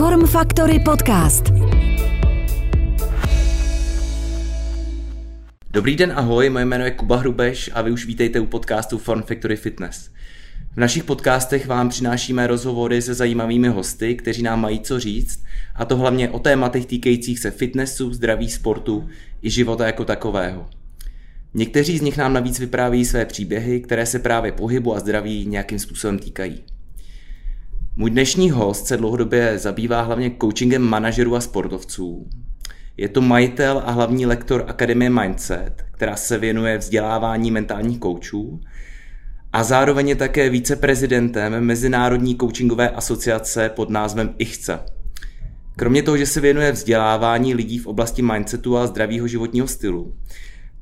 [0.00, 1.44] Form Factory Podcast.
[5.70, 9.22] Dobrý den, ahoj, moje jméno je Kuba Hrubeš a vy už vítejte u podcastu Form
[9.22, 10.10] Factory Fitness.
[10.74, 15.44] V našich podcastech vám přinášíme rozhovory se zajímavými hosty, kteří nám mají co říct,
[15.74, 19.08] a to hlavně o tématech týkajících se fitnessu, zdraví, sportu
[19.42, 20.70] i života jako takového.
[21.54, 25.78] Někteří z nich nám navíc vypráví své příběhy, které se právě pohybu a zdraví nějakým
[25.78, 26.62] způsobem týkají.
[27.96, 32.26] Můj dnešní host se dlouhodobě zabývá hlavně coachingem manažerů a sportovců.
[32.96, 38.60] Je to majitel a hlavní lektor Akademie Mindset, která se věnuje vzdělávání mentálních koučů
[39.52, 44.84] a zároveň je také viceprezidentem Mezinárodní coachingové asociace pod názvem ICHCA.
[45.76, 50.14] Kromě toho, že se věnuje vzdělávání lidí v oblasti mindsetu a zdravého životního stylu,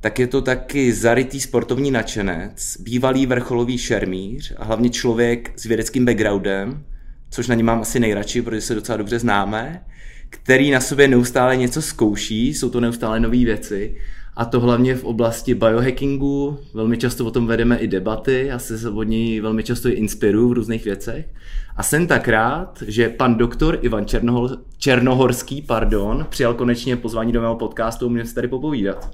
[0.00, 6.04] tak je to taky zarytý sportovní nadšenec, bývalý vrcholový šermíř a hlavně člověk s vědeckým
[6.04, 6.84] backgroundem,
[7.30, 9.84] což na ně mám asi nejradši, protože se docela dobře známe,
[10.30, 13.96] který na sobě neustále něco zkouší, jsou to neustále nové věci
[14.38, 18.90] a to hlavně v oblasti biohackingu, velmi často o tom vedeme i debaty, já se
[18.90, 21.28] od něj velmi často i inspiruju v různých věcech.
[21.76, 27.40] A jsem tak rád, že pan doktor Ivan Černohor, Černohorský pardon, přijal konečně pozvání do
[27.40, 29.10] mého podcastu a se tady popovídat.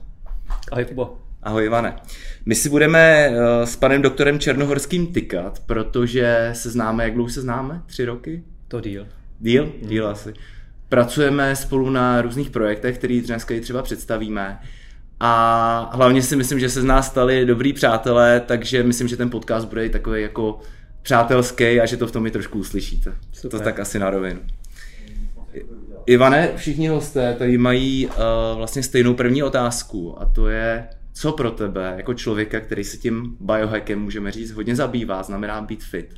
[0.72, 1.23] Ahoj Kubo.
[1.44, 1.96] Ahoj Ivane.
[2.46, 7.40] My si budeme uh, s panem doktorem Černohorským tykat, protože se známe, jak dlouho se
[7.40, 7.82] známe?
[7.86, 8.42] Tři roky?
[8.68, 9.06] To díl.
[9.40, 9.64] Díl?
[9.64, 9.88] Mm.
[9.88, 10.34] Díl asi.
[10.88, 14.58] Pracujeme spolu na různých projektech, který dneska i třeba představíme.
[15.20, 19.30] A hlavně si myslím, že se z nás stali dobrý přátelé, takže myslím, že ten
[19.30, 20.60] podcast bude i takový jako
[21.02, 23.14] přátelský a že to v tom i trošku uslyšíte.
[23.32, 23.58] Super.
[23.58, 24.40] To tak asi na rovinu.
[26.06, 28.12] Ivane, všichni hosté tady mají uh,
[28.56, 33.36] vlastně stejnou první otázku a to je, co pro tebe jako člověka, který se tím
[33.40, 36.14] biohackem, můžeme říct, hodně zabývá, znamená být fit?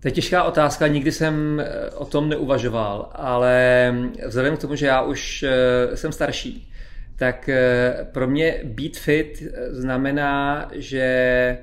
[0.00, 3.94] To je těžká otázka, nikdy jsem eh, o tom neuvažoval, ale
[4.26, 6.72] vzhledem k tomu, že já už eh, jsem starší,
[7.16, 7.50] tak
[8.12, 11.58] pro mě být fit znamená, že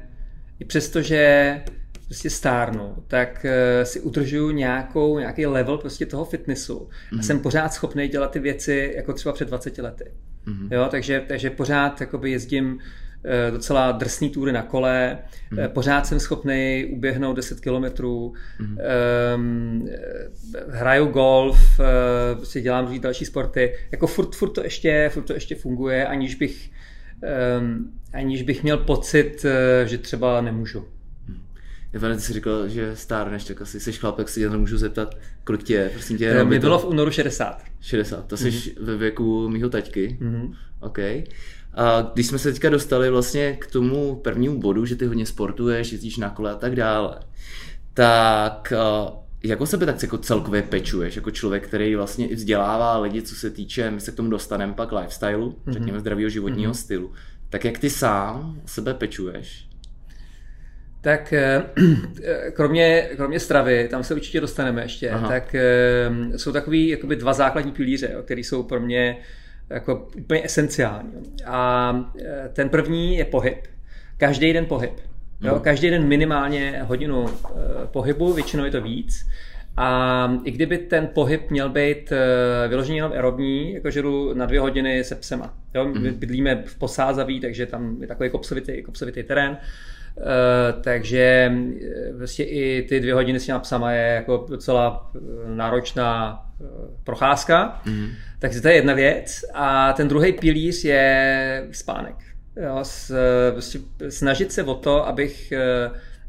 [0.59, 1.61] i přesto, že
[2.05, 3.45] prostě stárnu, tak
[3.83, 7.07] si udržuju nějakou, nějaký level prostě toho fitnessu mm-hmm.
[7.11, 7.23] a mhm.
[7.23, 10.11] jsem pořád schopný dělat ty věci jako třeba před 20 lety.
[10.47, 10.67] Mm-hmm.
[10.71, 12.79] Jo, takže, takže pořád jakoby jezdím uh,
[13.51, 15.17] docela drsný túry na kole,
[15.51, 15.67] mm-hmm.
[15.67, 18.77] pořád jsem schopný uběhnout 10 kilometrů, mm-hmm.
[19.35, 19.89] um,
[20.69, 21.85] hraju golf, uh,
[22.37, 26.35] prostě dělám různé další sporty, jako furt, furt, to ještě, furt to ještě funguje, aniž
[26.35, 26.71] bych,
[27.59, 30.85] um, aniž bych měl pocit, uh, že třeba nemůžu.
[31.93, 35.63] Ivane, ty jsi říkal, že stárneš, tak asi jsi chlapek, si tě můžu zeptat, kolik
[35.63, 36.43] tě je, prosím tě.
[36.43, 37.63] Mi bylo v únoru 60.
[37.81, 38.73] 60, to jsi mm-hmm.
[38.79, 40.17] ve věku mýho taťky.
[40.21, 40.55] Mm-hmm.
[40.79, 40.99] OK.
[41.73, 45.91] A když jsme se teďka dostali vlastně k tomu prvnímu bodu, že ty hodně sportuješ,
[45.91, 47.19] jezdíš na kole a tak dále,
[47.93, 48.73] tak
[49.43, 53.49] jako sebe tak jako celkově pečuješ, jako člověk, který vlastně i vzdělává lidi, co se
[53.49, 55.71] týče, my se k tomu dostaneme pak lifestylu, mm-hmm.
[55.71, 56.83] řekněme zdravého životního mm-hmm.
[56.83, 57.11] stylu,
[57.49, 59.66] tak jak ty sám sebe pečuješ?
[61.07, 61.63] Tak eh,
[62.53, 65.27] kromě, kromě stravy, tam se určitě dostaneme ještě, Aha.
[65.27, 69.17] tak eh, jsou takový jakoby dva základní pilíře, které jsou pro mě
[69.69, 71.11] jako úplně esenciální.
[71.45, 73.57] A eh, ten první je pohyb.
[74.17, 74.91] Každý den pohyb.
[75.41, 75.53] Jo?
[75.53, 75.61] Mhm.
[75.61, 77.25] Každý den minimálně hodinu
[77.91, 79.27] pohybu, většinou je to víc.
[79.77, 82.13] A i kdyby ten pohyb měl být
[82.67, 85.53] vyložený jenom aerobní, jakože jdu na dvě hodiny se psema.
[85.75, 85.85] Jo?
[85.85, 86.19] My mhm.
[86.19, 89.57] bydlíme v Posázaví, takže tam je takový kopsovitý, kopsovitý terén.
[90.17, 91.51] Uh, takže
[92.17, 95.19] vlastně i ty dvě hodiny s těma psama je jako docela eh,
[95.55, 96.43] náročná
[97.03, 97.81] procházka.
[97.85, 98.07] Mm.
[98.39, 99.45] Takže to je jedna věc.
[99.53, 102.15] A ten druhý pilíř je spánek.
[102.55, 103.13] Jo, s,
[103.51, 105.53] vlastně snažit se o to, abych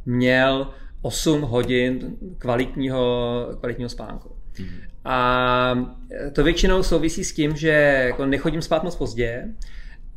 [0.07, 0.71] měl
[1.03, 4.37] 8 hodin kvalitního, kvalitního spánku.
[4.59, 4.67] Mm.
[5.05, 5.91] A
[6.33, 9.45] to většinou souvisí s tím, že jako nechodím spát moc pozdě,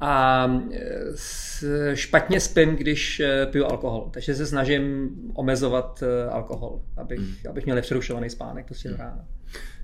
[0.01, 4.09] a e, špatně spím, když e, piju alkohol.
[4.13, 7.33] Takže se snažím omezovat e, alkohol, abych, mm.
[7.49, 9.25] abych měl přerušovaný spánek prostě do rána.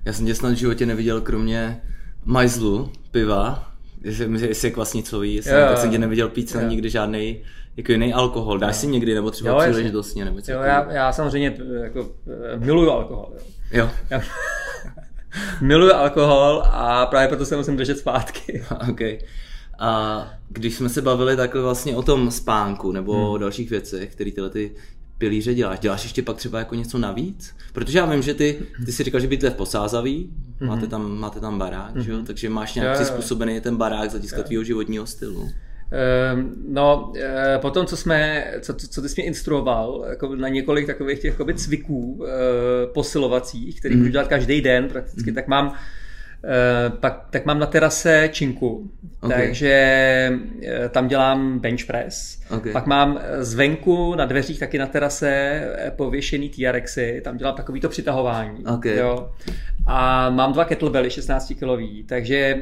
[0.04, 1.82] Já jsem tě snad v životě neviděl kromě
[2.24, 3.72] majzlu, piva,
[4.02, 7.42] jestli, jestli je kvasnicový, jestli jo, tak jsem tě neviděl pít jsem nikdy žádný
[7.76, 8.58] jako jiný alkohol.
[8.58, 8.80] Dáš jo.
[8.80, 10.24] si někdy, nebo třeba jo, příležitostně?
[10.24, 12.10] Nebo jo, já, já, samozřejmě jako,
[12.56, 13.32] miluju alkohol.
[13.70, 13.90] Jo.
[14.10, 14.20] jo.
[15.60, 18.64] miluju alkohol a právě proto se musím držet zpátky.
[18.90, 19.18] okay.
[19.78, 23.24] A když jsme se bavili takhle vlastně o tom spánku nebo hmm.
[23.24, 24.72] o dalších věcech, které tyhle ty
[25.18, 27.54] pilíře děláš, děláš ještě pak třeba jako něco navíc?
[27.72, 30.30] Protože já vím, že ty, ty si říkal, že bydlíte v Posázaví,
[30.60, 30.68] hmm.
[30.68, 32.02] máte, tam, máte tam barák, hmm.
[32.02, 32.18] že jo?
[32.26, 35.50] takže máš nějak přizpůsobený ten barák z hlediska tvýho životního stylu.
[35.90, 40.86] Ehm, no, eh, potom, co jsme, co, co ty jsi mě instruoval, jako na několik
[40.86, 44.00] takových těch jakoby, cviků eh, posilovacích, který mm.
[44.00, 45.34] můžu dělat každý den prakticky, mm.
[45.34, 45.74] tak mám
[47.00, 48.90] pak, tak mám na terase činku,
[49.20, 49.46] okay.
[49.46, 49.68] takže
[50.62, 52.40] eh, tam dělám bench press.
[52.50, 52.72] Okay.
[52.72, 55.62] Pak mám eh, zvenku na dveřích taky na terase
[55.96, 58.64] pověšený TRXy, tam dělám takovýto přitahování.
[58.66, 58.96] Okay.
[58.96, 59.32] Jo.
[59.86, 62.58] A mám dva kettlebelly 16 kilový, takže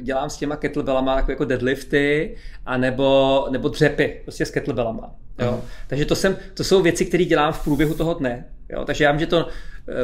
[0.00, 2.36] dělám s těma kettlebellama jako deadlifty
[2.66, 5.14] a nebo, nebo dřepy prostě s kettlebellama.
[5.38, 5.52] Jo.
[5.52, 5.68] Uh-huh.
[5.86, 8.44] Takže to, jsem, to jsou věci, které dělám v průběhu toho dne.
[8.68, 8.84] Jo.
[8.84, 9.50] Takže já vím, že to Eh,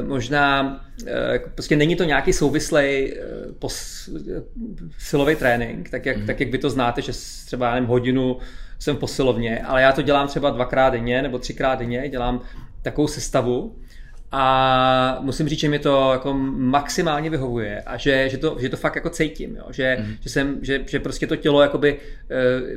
[0.00, 4.08] možná eh, prostě není to nějaký souvislej eh, pos,
[4.98, 6.26] silový trénink, tak jak, mm.
[6.26, 7.12] tak jak vy to znáte, že
[7.46, 8.38] třeba já nevím, hodinu
[8.78, 12.40] jsem v posilovně, ale já to dělám třeba dvakrát denně nebo třikrát denně, dělám
[12.82, 13.76] takovou sestavu
[14.32, 18.76] a musím říct, že mi to jako maximálně vyhovuje a že, že, to, že to
[18.76, 19.64] fakt jako cítím, jo?
[19.70, 20.14] Že, mm.
[20.20, 22.00] že, jsem, že, že prostě to tělo jakoby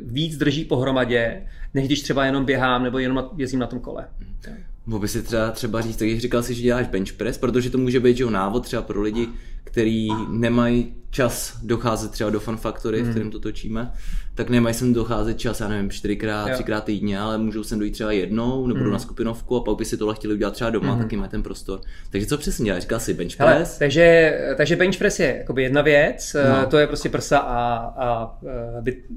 [0.02, 1.42] víc drží pohromadě,
[1.74, 4.07] než když třeba jenom běhám nebo jenom jezdím na tom kole.
[4.19, 4.36] Mm.
[4.85, 7.77] Mohl by si třeba, třeba říct, tak říkal si, že děláš bench press, protože to
[7.77, 9.27] může být že návod třeba pro lidi,
[9.63, 13.07] kteří nemají čas docházet třeba do Fun Factory, mm.
[13.07, 13.91] v kterém to točíme,
[14.35, 18.11] tak nemají sem docházet čas, já nevím, čtyřikrát, třikrát týdně, ale můžou sem dojít třeba
[18.11, 18.91] jednou nebo mm.
[18.91, 21.01] na skupinovku a pak by si tohle chtěli udělat třeba doma, mm.
[21.01, 21.81] taky mají ten prostor.
[22.09, 22.81] Takže co přesně děláš?
[22.81, 23.47] Říkal jsi bench press?
[23.49, 26.65] Hele, takže, takže bench press je jakoby jedna věc, no.
[26.65, 28.37] to je prostě prsa a, a, a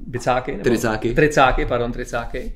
[0.07, 0.51] bicáky.
[0.51, 1.13] Nebo, tricáky.
[1.13, 2.53] Tricáky, pardon, tricáky.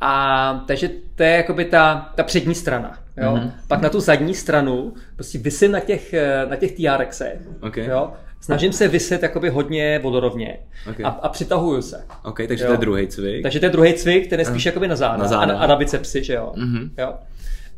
[0.00, 2.98] A takže to je jakoby ta, ta přední strana.
[3.16, 3.34] Jo?
[3.34, 3.50] Mm-hmm.
[3.68, 6.14] Pak na tu zadní stranu prostě vysím na těch,
[6.48, 7.38] na těch TRXech.
[7.60, 7.84] Okay.
[7.84, 8.12] Jo?
[8.40, 10.58] Snažím se vyset jakoby hodně vodorovně
[10.90, 11.04] okay.
[11.04, 12.04] a, a přitahuju se.
[12.24, 12.68] Ok, takže jo?
[12.68, 13.42] to je druhý cvik.
[13.42, 15.58] Takže to je druhý cvik, ten je spíš uh, jakoby na záda, na záda.
[15.58, 16.52] A, a na bicepsy, že jo.
[16.56, 16.90] Mm-hmm.
[16.98, 17.14] jo?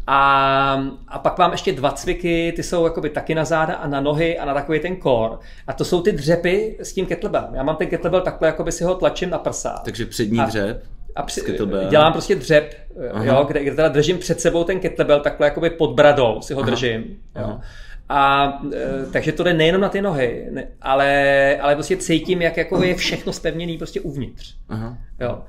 [0.07, 4.01] A, a pak mám ještě dva cviky, ty jsou jakoby taky na záda a na
[4.01, 5.35] nohy a na takový ten core.
[5.67, 7.55] A to jsou ty dřepy s tím kettlebellem.
[7.55, 9.81] Já mám ten kettlebell takhle, jakoby si ho tlačím na prsa.
[9.85, 10.83] Takže přední a, dřep
[11.19, 11.41] a při,
[11.89, 12.75] dělám prostě dřep,
[13.23, 16.61] jo, kde, kde teda držím před sebou ten kettlebell takhle jakoby pod bradou, si ho
[16.61, 16.71] Aha.
[16.71, 17.17] držím.
[17.41, 17.61] Jo.
[18.09, 22.57] A e, takže to jde nejenom na ty nohy, ne, ale, ale prostě cítím, jak
[22.57, 24.55] jako je všechno spevněný prostě uvnitř.
[24.69, 24.99] Aha.
[25.21, 25.43] Jo.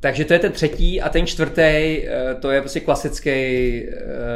[0.00, 3.90] Takže to je ten třetí a ten čtvrtý, e, to je prostě klasický e,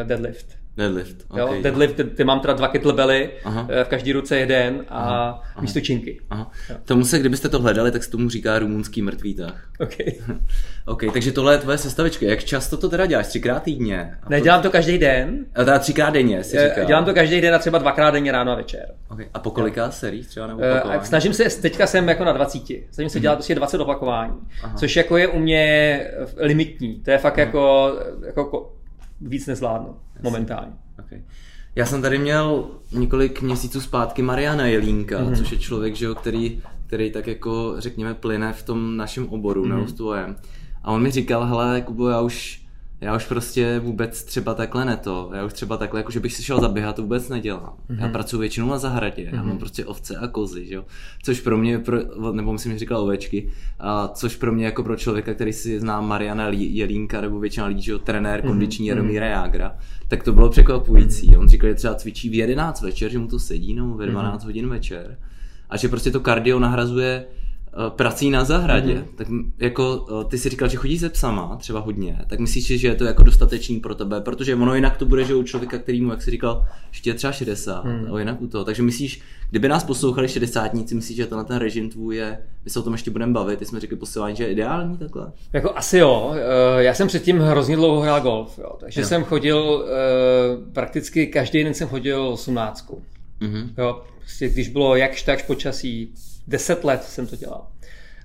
[0.05, 0.47] deadlift.
[0.78, 1.25] Deadlift.
[1.28, 1.40] Okay.
[1.40, 3.66] Jo, deadlift, ty, ty mám teda dva kettlebelly, Aha.
[3.69, 5.42] Eh, v každý ruce jeden a Aha.
[5.60, 6.20] místo činky.
[6.30, 6.50] Aha.
[6.84, 9.70] Tomu se, kdybyste to hledali, tak se tomu říká rumunský mrtvý tah.
[9.80, 10.06] Okay.
[10.86, 12.26] OK, takže tohle je tvoje sestavička.
[12.26, 13.26] Jak často to teda děláš?
[13.26, 14.19] Třikrát týdně?
[14.22, 15.46] A ne, dělám to každý den.
[15.54, 16.84] A teda třikrát denně, si eh, říká.
[16.84, 18.94] Dělám to každý den a třeba dvakrát denně ráno a večer.
[19.10, 19.26] Okay.
[19.34, 22.62] A po kolika seriích třeba nebo uh, Snažím se, teďka jsem jako na 20.
[22.90, 24.76] Snažím se dělat prostě 20 opakování, Aha.
[24.78, 26.00] což jako je u mě
[26.36, 27.00] limitní.
[27.00, 27.92] To je fakt jako,
[28.26, 28.72] jako
[29.20, 30.73] víc nezvládnu momentálně.
[30.99, 31.23] Okay.
[31.75, 35.37] Já jsem tady měl několik měsíců zpátky Mariana Jelínka, mm-hmm.
[35.37, 39.65] což je člověk, že jo, který, který tak jako řekněme plyne v tom našem oboru,
[39.65, 39.69] mm-hmm.
[39.69, 40.37] nebo v tvojem.
[40.82, 42.68] A on mi říkal, hele, Kubo, já už
[43.00, 45.31] já už prostě vůbec třeba takhle ne to.
[45.35, 47.62] Já už třeba takhle, jako že bych si šel zaběhat, to vůbec nedělám.
[47.62, 47.99] Mm-hmm.
[47.99, 48.12] Já mhm.
[48.12, 49.35] pracuji většinou na zahradě, mm-hmm.
[49.35, 49.59] já mám mhm.
[49.59, 50.85] prostě ovce a kozy, že jo?
[51.23, 51.99] Což pro mě, pro,
[52.33, 53.50] nebo myslím, že říkal ovečky,
[53.81, 57.83] a což pro mě jako pro člověka, který si zná Mariana Jelínka, nebo většina lidí,
[57.83, 58.47] že jo, trenér, mm-hmm.
[58.47, 59.77] kondiční Jaromíra Jágra,
[60.09, 61.37] tak to bylo překvapující.
[61.37, 64.41] On říkal, že třeba cvičí v 11 večer, že mu to sedí, nebo ve 12
[64.43, 64.47] mm-hmm.
[64.47, 65.19] hodin večer.
[65.71, 67.25] A že prostě to kardio nahrazuje
[67.88, 69.16] prací na zahradě, mm-hmm.
[69.16, 69.26] tak
[69.58, 72.94] jako eh, ty si říkal, že chodí se psama třeba hodně, tak myslíš, že je
[72.94, 76.10] to jako dostatečný pro tebe, protože ono jinak to bude, že u člověka, který mu,
[76.10, 78.14] jak jsi říkal, ještě je třeba 60, mm.
[78.14, 79.20] a jinak u toho, takže myslíš,
[79.50, 82.92] kdyby nás poslouchali 60 myslíš, že tenhle ten režim tvůj je, my se o tom
[82.92, 85.32] ještě budeme bavit, ty jsme řekli posilování, že je ideální takhle?
[85.52, 89.06] Jako asi jo, eh, já jsem předtím hrozně dlouho hrál golf, jo, takže jo.
[89.06, 89.87] jsem chodil,
[90.73, 92.90] prakticky každý den jsem chodil 18.
[93.40, 93.68] Mm-hmm.
[93.78, 96.14] Jo, prostě když bylo jakž takž počasí,
[96.49, 97.67] Deset let jsem to dělal.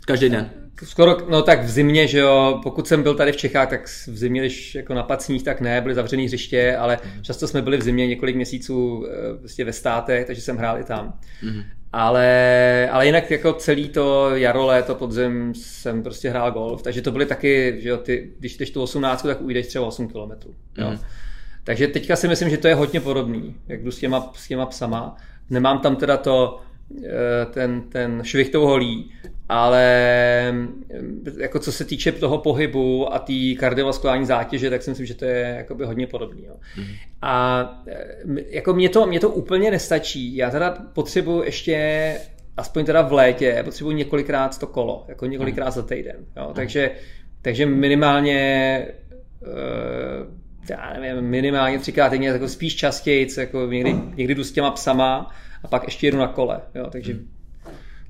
[0.06, 0.50] Každý den?
[0.84, 4.18] Skoro, no tak v zimě, že jo, pokud jsem byl tady v Čechách, tak v
[4.18, 7.24] zimě, když jako na pacních, tak ne, byly zavřený hřiště, ale mm.
[7.24, 9.06] často jsme byli v zimě několik měsíců
[9.40, 11.20] vlastně ve státech, takže jsem hrál i tam.
[11.42, 11.62] Mm.
[11.94, 17.12] Ale, ale jinak jako celý to jaro, léto, podzim jsem prostě hrál golf, takže to
[17.12, 20.56] byly taky, že jo, ty, když jdeš tu 18, tak ujdeš třeba 8 kilometrů.
[20.78, 20.98] Mm.
[21.64, 24.66] Takže teďka si myslím, že to je hodně podobný, jak jdu s těma, s těma
[24.66, 25.16] psama.
[25.50, 26.62] Nemám tam teda to,
[27.06, 29.12] Eh, ten, ten švichtou holí,
[29.50, 29.88] ale
[30.52, 30.84] mm,
[31.40, 35.26] jako co se týče toho pohybu a té kardiovaskulární zátěže, tak si myslím, že to
[35.26, 36.46] je jakoby hodně podobný.
[36.46, 36.56] Jo.
[36.78, 36.96] Mm-hmm.
[37.22, 38.06] A eh,
[38.50, 40.36] jako mě to, mě to úplně nestačí.
[40.36, 42.18] Já teda potřebuji ještě
[42.58, 46.16] aspoň teda v létě, potřebuji několikrát to kolo, jako několikrát za týden.
[46.38, 46.44] Jo.
[46.44, 46.54] Mm-hmm.
[46.54, 46.92] Takže,
[47.42, 48.88] takže minimálně
[49.42, 54.72] uh, já nevím, minimálně třikrát týdně, jako spíš častěji, jako někdy, někdy jdu s těma
[54.72, 55.32] psama,
[55.64, 56.60] a pak ještě jedu na kole.
[56.76, 57.20] Jo, takže...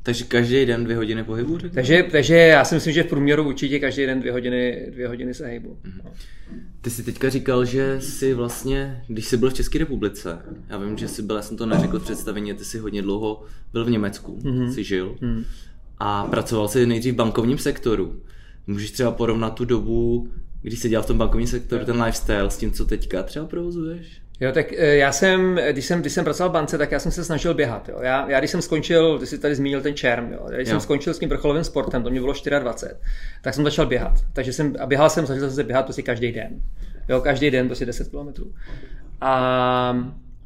[0.05, 1.57] Takže každý den dvě hodiny pohybu?
[1.73, 5.33] Takže, takže já si myslím, že v průměru určitě každý den dvě hodiny, dvě hodiny
[5.33, 5.77] se hejbu.
[5.83, 6.11] Mm-hmm.
[6.81, 10.97] Ty jsi teďka říkal, že jsi vlastně, když jsi byl v České republice, já vím,
[10.97, 13.43] že jsi byl, já jsem to neřekl v představení, ty jsi hodně dlouho
[13.73, 14.69] byl v Německu, mm-hmm.
[14.69, 15.43] jsi žil mm-hmm.
[15.97, 18.21] a pracoval jsi nejdřív v bankovním sektoru.
[18.67, 20.27] Můžeš třeba porovnat tu dobu,
[20.61, 24.22] když jsi dělal v tom bankovním sektoru, ten lifestyle s tím, co teďka třeba provozuješ?
[24.43, 27.11] Jo, tak eh, já jsem, když jsem, když jsem pracoval v bance, tak já jsem
[27.11, 27.89] se snažil běhat.
[27.89, 27.97] Jo.
[28.01, 30.47] Já, já když jsem skončil, ty jsi tady zmínil ten čerm, jo.
[30.55, 30.71] když jo.
[30.71, 32.95] jsem skončil s tím vrcholovým sportem, to mě bylo 24,
[33.41, 34.13] tak jsem začal běhat.
[34.33, 36.49] Takže jsem, a běhal jsem, začal jsem se běhat prostě každý den.
[37.09, 38.53] Jo, každý den prostě 10 kilometrů.
[39.21, 39.97] A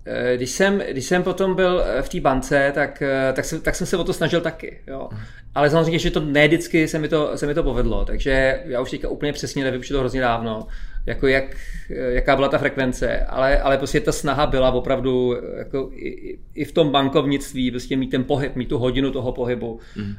[0.05, 3.75] eh, když jsem, když jsem potom byl eh, v té bance, tak, tak, jsem, tak
[3.75, 4.79] jsem se o to snažil taky.
[4.87, 5.09] Jo.
[5.55, 8.81] Ale samozřejmě, že to ne vždycky se mi to, se mi to povedlo, takže já
[8.81, 10.67] už teďka úplně přesně nevím, že to hrozně dávno
[11.07, 11.57] jako jak,
[11.89, 16.71] jaká byla ta frekvence, ale, ale prostě ta snaha byla opravdu jako i, i v
[16.71, 20.13] tom bankovnictví, prostě mít ten pohyb, mít tu hodinu toho pohybu mm.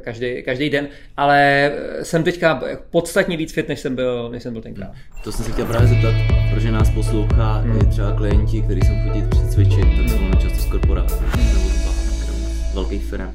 [0.00, 1.72] každý, každý den, ale
[2.02, 4.92] jsem teďka podstatně víc fit, než jsem byl, než jsem byl tenkrát.
[5.24, 6.14] To jsem se chtěl právě zeptat,
[6.54, 7.80] protože nás poslouchá mm.
[7.80, 10.32] i třeba klienti, kteří jsem chodit přecvičit, tak jsou mm.
[10.32, 13.30] často z korporátů nebo z velkých firm.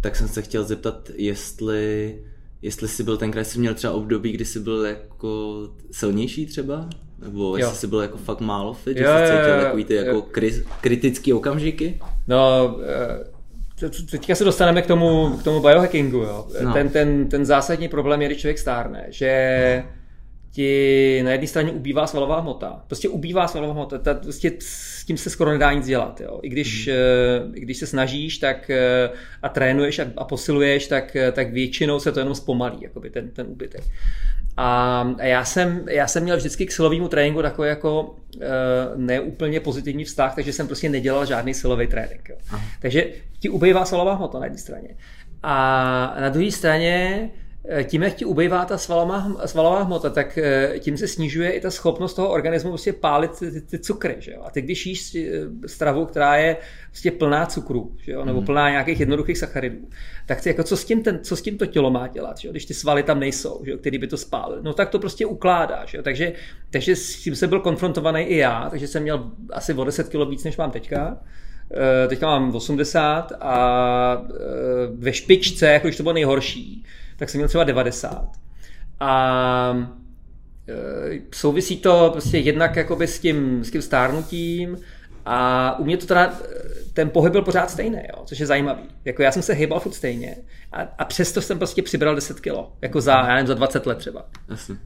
[0.00, 2.14] Tak jsem se chtěl zeptat, jestli
[2.62, 5.58] jestli jsi byl tenkrát, jsi měl třeba období, kdy jsi byl jako
[5.90, 6.88] silnější třeba?
[7.18, 7.56] Nebo jo.
[7.56, 10.64] jestli jsi byl jako fakt málo fit, jo, že jsi cítil takový ty jako kri-
[10.80, 12.00] kritický okamžiky?
[12.28, 12.76] No,
[13.80, 16.18] eh, teďka se dostaneme k tomu, k tomu biohackingu.
[16.18, 16.46] Jo.
[16.62, 16.72] No.
[16.72, 19.98] Ten, ten, ten zásadní problém je, když člověk stárne, že no
[20.58, 22.84] ti na jedné straně ubývá svalová hmota.
[22.86, 23.98] Prostě ubývá svalová hmota.
[23.98, 24.52] Ta, prostě
[25.08, 26.20] tím se skoro nedá nic dělat.
[26.20, 26.40] Jo.
[26.42, 26.90] I když,
[27.46, 27.52] mm.
[27.52, 29.10] když se snažíš tak, eh,
[29.42, 33.30] a trénuješ a, a posiluješ, tak, eh, tak většinou se to jenom zpomalí, jakoby ten,
[33.30, 33.80] ten úbytek.
[34.56, 38.16] A já jsem, já jsem měl vždycky k silovému tréninku takový jako
[38.96, 42.28] neúplně pozitivní vztah, takže jsem prostě nedělal žádný silový trénink.
[42.28, 42.36] Jo.
[42.80, 43.06] Takže
[43.40, 44.88] ti ubývá svalová hmota na jedné straně.
[45.42, 47.30] A na druhé straně
[47.84, 51.70] tím, jak ti ubývá ta svalová, svalová hmota, tak eh, tím se snižuje i ta
[51.70, 54.16] schopnost toho organismu prostě pálit ty, ty cukry.
[54.18, 54.42] Že jo?
[54.44, 55.28] A ty, když jíš eh,
[55.66, 56.56] stravu, která je
[56.90, 58.24] prostě plná cukru, že jo?
[58.24, 58.46] nebo hmm.
[58.46, 59.88] plná nějakých jednoduchých sacharidů,
[60.26, 62.48] tak ty, jako co, s tím ten, co s tím to tělo má dělat, že
[62.48, 62.52] jo?
[62.52, 63.78] když ty svaly tam nejsou, že jo?
[63.78, 65.84] který by to spálil, no tak to prostě ukládá.
[65.86, 66.02] Že jo?
[66.02, 66.32] Takže,
[66.70, 70.30] takže s tím jsem byl konfrontovaný i já, takže jsem měl asi o 10 kg
[70.30, 71.18] víc, než mám teďka.
[72.08, 74.22] Teďka mám 80 a
[74.94, 76.84] ve špičce, jako když to bylo nejhorší,
[77.18, 78.28] tak jsem měl třeba 90.
[79.00, 79.90] A
[80.68, 84.76] e, souvisí to prostě jednak jakoby s tím, s tím stárnutím
[85.24, 86.34] a u mě to teda,
[86.92, 88.82] ten pohyb byl pořád stejný, jo, což je zajímavý.
[89.04, 90.36] Jako já jsem se hýbal furt stejně
[90.72, 93.98] a, a přesto jsem prostě přibral 10 kilo, jako za, já nevím, za 20 let
[93.98, 94.28] třeba.
[94.50, 94.76] Jasně.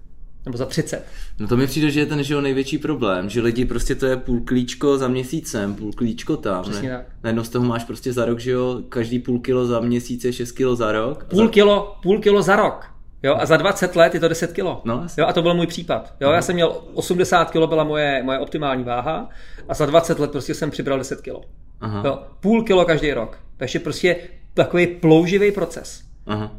[0.46, 1.04] Nebo za 30.
[1.38, 4.16] No to mi přijde, že je ten že největší problém, že lidi prostě to je
[4.16, 6.62] půl klíčko za měsícem, půl klíčko tam.
[6.62, 6.96] Přesně ne?
[6.96, 7.06] tak.
[7.22, 10.32] Najednou z toho máš prostě za rok, že jo, každý půl kilo za měsíc je
[10.32, 11.24] 6 kilo za rok.
[11.24, 11.50] Půl za...
[11.50, 12.92] kilo, půl kilo za rok.
[13.22, 14.82] Jo, a za 20 let je to 10 kilo.
[14.84, 16.14] No, jo, a to byl můj případ.
[16.20, 19.28] Jo, já jsem měl 80 kilo, byla moje, moje optimální váha
[19.68, 21.40] a za 20 let prostě jsem přibral 10 kilo.
[21.80, 22.02] Aha.
[22.04, 23.38] Jo, půl kilo každý rok.
[23.56, 24.16] Takže prostě
[24.54, 26.02] takový plouživý proces.
[26.26, 26.56] Aha.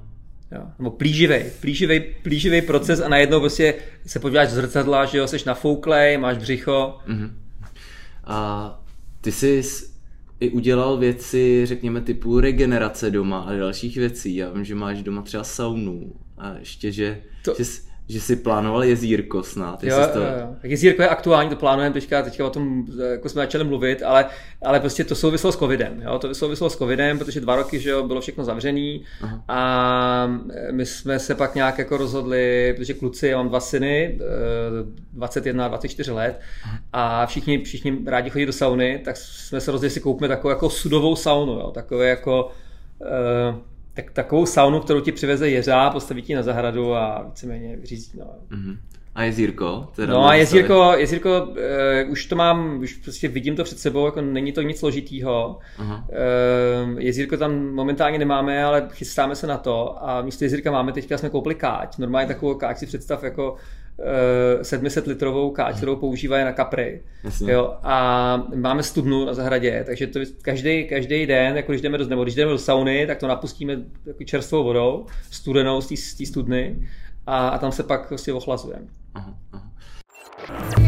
[0.55, 0.67] Jo.
[0.79, 5.37] Nebo plíživý, plíživý, plíživý proces a najednou prostě se podíváš z zrcadla, že jo, jsi
[5.45, 6.99] nafouklej, máš břicho.
[7.07, 7.31] Uh-huh.
[8.23, 8.79] A
[9.21, 9.63] ty jsi
[10.39, 14.35] i udělal věci, řekněme, typu regenerace doma a dalších věcí.
[14.35, 17.55] Já vím, že máš doma třeba saunu a ještě, že, to...
[17.57, 19.83] že jsi, že si plánoval jezírko snad.
[19.83, 20.19] Jo, to...
[20.19, 20.55] jo, jo.
[20.61, 24.25] Tak jezírko je aktuální, to plánujeme teďka, teďka o tom jako jsme začali mluvit, ale,
[24.61, 26.01] ale prostě to souvislo s covidem.
[26.05, 26.19] Jo?
[26.19, 29.43] To souvislo s covidem, protože dva roky že jo, bylo všechno zavřený Aha.
[29.47, 30.27] a
[30.71, 34.19] my jsme se pak nějak jako rozhodli, protože kluci, já mám dva syny,
[35.13, 36.41] 21 a 24 let
[36.93, 40.69] a všichni, všichni rádi chodí do sauny, tak jsme se rozhodli, si koupíme takovou jako
[40.69, 41.71] sudovou saunu, jo?
[41.71, 42.51] takové jako
[42.99, 48.19] uh, tak, takovou saunu, kterou ti přiveze jeřá, postaví ti na zahradu a víceméně vyřízí.
[48.19, 48.25] No.
[48.51, 48.77] Mm-hmm.
[49.15, 49.87] A jezírko?
[49.95, 54.05] Teda no a jezírko, jezírko uh, už to mám, už prostě vidím to před sebou,
[54.05, 55.59] jako není to nic složitýho.
[55.79, 61.17] Uh, jezírko tam momentálně nemáme, ale chystáme se na to a místo jezírka máme teďka,
[61.17, 61.97] jsme koupili káť.
[61.97, 63.55] Normálně takovou káť si představ jako
[64.61, 67.01] 700 eh, litrovou káč, kterou používají na kapry.
[67.47, 72.07] Jo, a máme studnu na zahradě, takže to každý, každý den, jako když jdeme do,
[72.07, 76.87] nebo když jdeme do sauny, tak to napustíme jako čerstvou vodou, studenou z té studny
[77.27, 78.85] a, a tam se pak prostě ochlazujeme.
[79.13, 80.82] Aha, aha.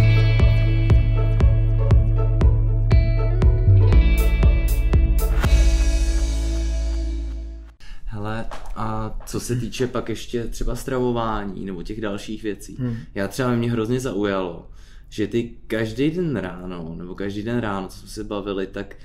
[9.26, 12.98] Co se týče pak ještě třeba stravování nebo těch dalších věcí, hmm.
[13.16, 14.70] já třeba mě hrozně zaujalo,
[15.10, 18.96] že ty každý den ráno, nebo každý den ráno, co jsme se bavili, tak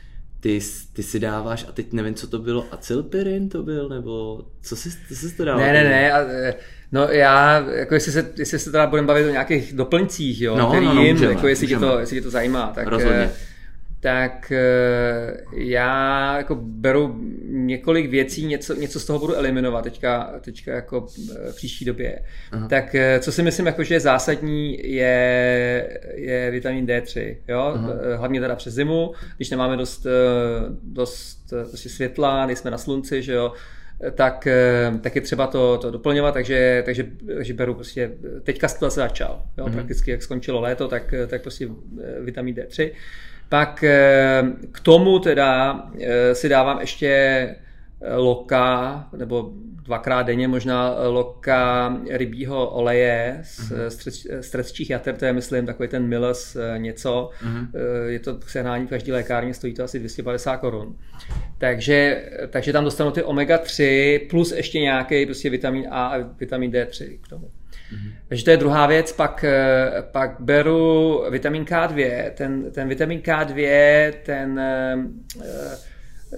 [0.40, 0.60] ty,
[0.92, 4.90] ty si dáváš, a teď nevím, co to bylo, acylpirin to byl, nebo co jsi,
[5.08, 5.60] ty jsi to dával?
[5.66, 6.18] Ne, ne, ne, a,
[6.92, 10.68] no já, jako jestli se, jestli se teda budeme bavit o nějakých doplňcích, jo, No,
[10.68, 13.16] který no, no, jim, můžeme, jako jestli tě, to, jestli tě to zajímá, tak, Rozhodně.
[13.16, 13.30] eh,
[14.00, 20.73] tak eh, já jako beru několik věcí, něco, něco z toho budu eliminovat teďka, teďka
[20.73, 22.19] jako eh, v příští době.
[22.52, 22.69] Aha.
[22.69, 27.37] Tak eh, co si myslím, jako, že je zásadní, je, je vitamin D3.
[27.49, 27.75] Jo?
[28.16, 30.07] Hlavně teda přes zimu, když nemáme dost,
[30.83, 33.52] dost eh, prostě světla, nejsme na slunci, že jo,
[34.14, 34.49] tak,
[35.00, 39.42] tak je třeba to, to doplňovat, takže, takže, takže beru prostě, teďka to se začal,
[39.59, 39.73] jo, mm-hmm.
[39.73, 41.69] prakticky jak skončilo léto, tak, tak prostě
[42.21, 42.90] vitamin D3.
[43.50, 44.42] Pak eh,
[44.73, 49.50] k tomu teda eh, si dávám ještě eh, loka, nebo
[49.83, 54.40] dvakrát denně možná loka rybího oleje z, mm-hmm.
[54.40, 57.69] z jater, to je myslím takový ten Mills eh, něco, mm-hmm.
[58.07, 60.97] je to k sehnání v každé lékárně, stojí to asi 250 korun.
[61.59, 67.19] Takže, takže tam dostanu ty omega-3 plus ještě nějaký prostě vitamin A a vitamin D3
[67.23, 67.50] k tomu.
[67.92, 68.12] Mm-hmm.
[68.28, 74.12] Takže to je druhá věc, pak, eh, pak beru vitamin K2, ten, ten vitamin K2,
[74.23, 74.97] ten eh,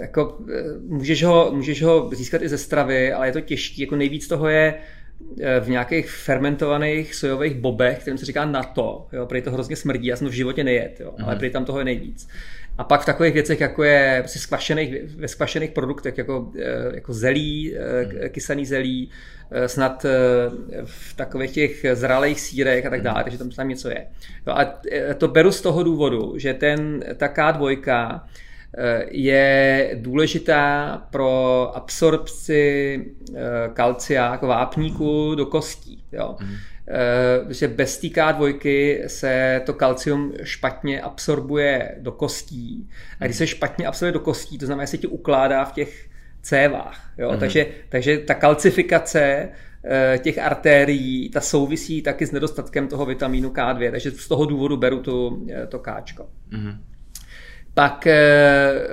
[0.01, 3.97] jako, eh, můžeš, ho, můžeš ho získat i ze stravy, ale je to těžký, jako
[3.97, 4.75] nejvíc toho je
[5.61, 10.17] v nějakých fermentovaných sojových bobech, kterým se říká NATO, jo, prý to hrozně smrdí, já
[10.17, 12.29] jsem to v životě nejet, jo, ale prý tam toho je nejvíc.
[12.79, 17.13] A pak v takových věcech, jako je prostě skvašených, ve skvašených produktech, jako, eh, jako
[17.13, 18.29] zelí, mm.
[18.29, 19.11] kysaný zelí,
[19.51, 20.11] eh, snad eh,
[20.85, 24.07] v takových těch zralých sírech a tak dále, takže tam, tam něco je.
[24.47, 28.21] Jo, a eh, to beru z toho důvodu, že ten, ta K2 eh,
[29.11, 33.41] je důležitá pro absorpci eh,
[33.75, 36.05] kalcia jako vápníku do kostí.
[36.13, 36.37] Jo.
[36.41, 36.57] Mm.
[37.49, 42.89] Že bez té K2 se to kalcium špatně absorbuje do kostí.
[43.21, 46.09] A když se špatně absorbuje do kostí, to znamená, že se ti ukládá v těch
[46.43, 47.13] cévách.
[47.19, 47.33] Jo?
[47.33, 47.39] Mm.
[47.39, 49.49] Takže, takže ta kalcifikace
[49.85, 54.77] eh, těch artérií, ta souvisí taky s nedostatkem toho vitamínu K2, takže z toho důvodu
[54.77, 56.29] beru tu, eh, to Kčko.
[56.51, 56.92] Mm.
[57.75, 58.19] Pak e,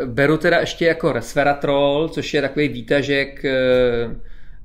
[0.05, 3.55] beru teda ještě jako resveratrol, což je takový výtažek, e,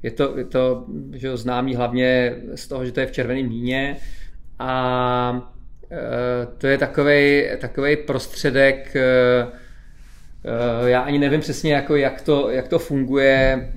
[0.02, 3.96] je to, je to že známý hlavně z toho, že to je v červeném víně
[4.58, 5.52] a
[5.90, 9.46] e, to je takový prostředek, e,
[10.84, 13.68] já ani nevím přesně, jako jak, to, jak to funguje.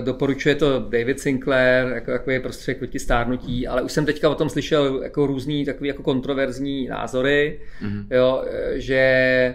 [0.00, 4.48] Doporučuje to David Sinclair, jako takový prostředek proti stárnutí, ale už jsem teďka o tom
[4.48, 8.06] slyšel jako různý takový jako kontroverzní názory, mm-hmm.
[8.10, 9.54] jo, že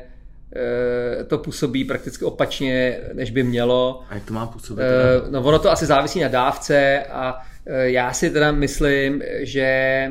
[1.27, 4.03] to působí prakticky opačně, než by mělo.
[4.09, 4.83] A jak to má působit?
[5.29, 7.41] No ono to asi závisí na dávce a
[7.83, 10.09] já si teda myslím, že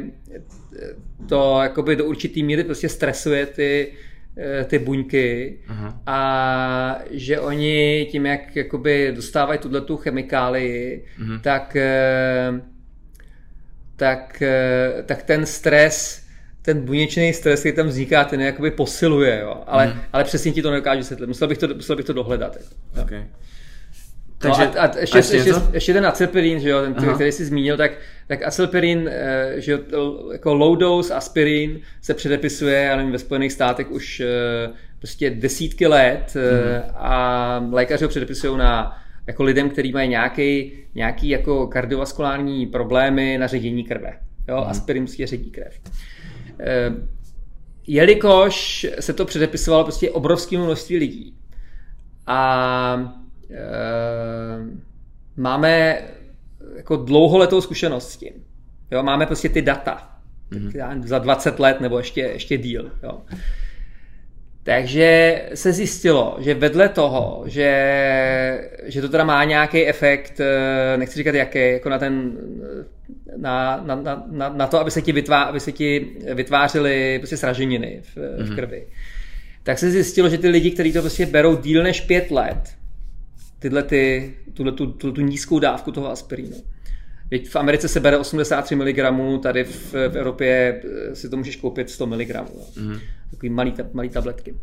[1.28, 3.92] to jakoby do určitý míry prostě stresuje ty,
[4.66, 5.94] ty buňky uh-huh.
[6.06, 11.40] a že oni tím, jak jakoby dostávají tuto chemikálii, uh-huh.
[11.40, 11.76] tak,
[13.96, 14.42] tak,
[15.06, 16.21] tak ten stres
[16.62, 19.62] ten buněčný stres, který tam vzniká, ten jakoby posiluje, jo.
[19.66, 20.00] Ale, hmm.
[20.12, 21.26] ale přesně ti to nedokážu vysvětlit.
[21.26, 22.56] Musel bych to, musel bych to dohledat.
[22.56, 23.06] Jako.
[23.06, 23.24] Okay.
[24.38, 27.14] Takže, no a, a ještě, ještě, ještě, ještě ten acylpirin, že jo, ten, Aha.
[27.14, 27.92] který jsi zmínil, tak,
[28.26, 29.10] tak acylpirin,
[29.56, 29.78] že jo,
[30.32, 34.22] jako low dose aspirin se předepisuje, já nevím, ve Spojených státech už
[34.98, 36.82] prostě desítky let hmm.
[36.94, 43.46] a lékaři ho předepisují na jako lidem, kteří mají nějaký, nějaký jako kardiovaskulární problémy na
[43.46, 44.12] ředění krve.
[44.48, 44.70] Jo, hmm.
[44.70, 45.74] aspirin prostě ředí krev.
[47.86, 51.34] Jelikož se to předepisovalo prostě obrovskému množství lidí
[52.26, 53.12] a
[53.50, 53.56] e,
[55.36, 56.02] máme
[56.76, 58.32] jako dlouholetou zkušenost s tím.
[58.90, 60.08] Jo, máme prostě ty data
[60.50, 61.02] mm-hmm.
[61.02, 62.92] za 20 let nebo ještě, ještě díl.
[63.02, 63.22] Jo.
[64.62, 70.40] Takže se zjistilo, že vedle toho, že, že to teda má nějaký efekt,
[70.96, 72.32] nechci říkat jaký, jako na ten
[73.36, 78.00] na, na, na, na to, aby se ti, vytvá, aby se ti vytvářely prostě sraženiny
[78.02, 78.52] v, mm-hmm.
[78.52, 78.86] v krvi.
[79.62, 82.74] Tak se zjistilo, že ty lidi, kteří to prostě berou díl než pět let,
[83.58, 86.56] tyhle ty, tuhle, tu, tu, tu nízkou dávku toho aspirínu.
[87.28, 88.96] Teď v Americe se bere 83 mg,
[89.42, 92.18] tady v, v Evropě si to můžeš koupit 100 mg.
[92.18, 93.00] Mm-hmm.
[93.30, 94.54] Takový malý, malý tabletky.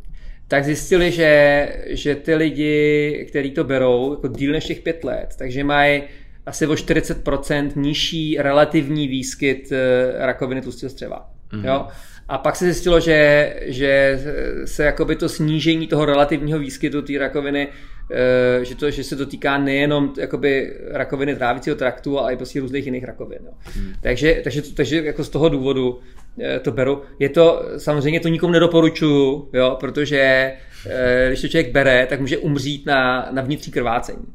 [0.47, 5.35] Tak zjistili, že, že ty lidi, kteří to berou jako díl než těch pět let,
[5.37, 6.03] takže mají
[6.49, 9.71] asi o 40% nižší relativní výskyt
[10.17, 11.29] rakoviny tlustého střeva.
[11.51, 11.65] Mm-hmm.
[11.65, 11.87] Jo?
[12.29, 14.21] A pak se zjistilo, že, že
[14.65, 17.67] se jakoby to snížení toho relativního výskytu té rakoviny,
[18.11, 22.59] eh, že, to, že se to týká nejenom jakoby rakoviny trávicího traktu, ale i prostě
[22.59, 23.39] různých jiných rakovin.
[23.45, 23.51] Jo.
[23.63, 23.93] Hmm.
[24.01, 25.99] Takže, takže, takže jako z toho důvodu
[26.41, 27.01] eh, to beru.
[27.19, 30.53] Je to, samozřejmě to nikomu nedoporučuju, jo, protože
[30.85, 34.25] eh, když to člověk bere, tak může umřít na, na vnitřní krvácení.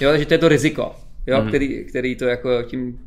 [0.00, 0.94] Jo, takže to je to riziko,
[1.26, 1.48] jo, hmm.
[1.48, 2.98] který, který to jako tím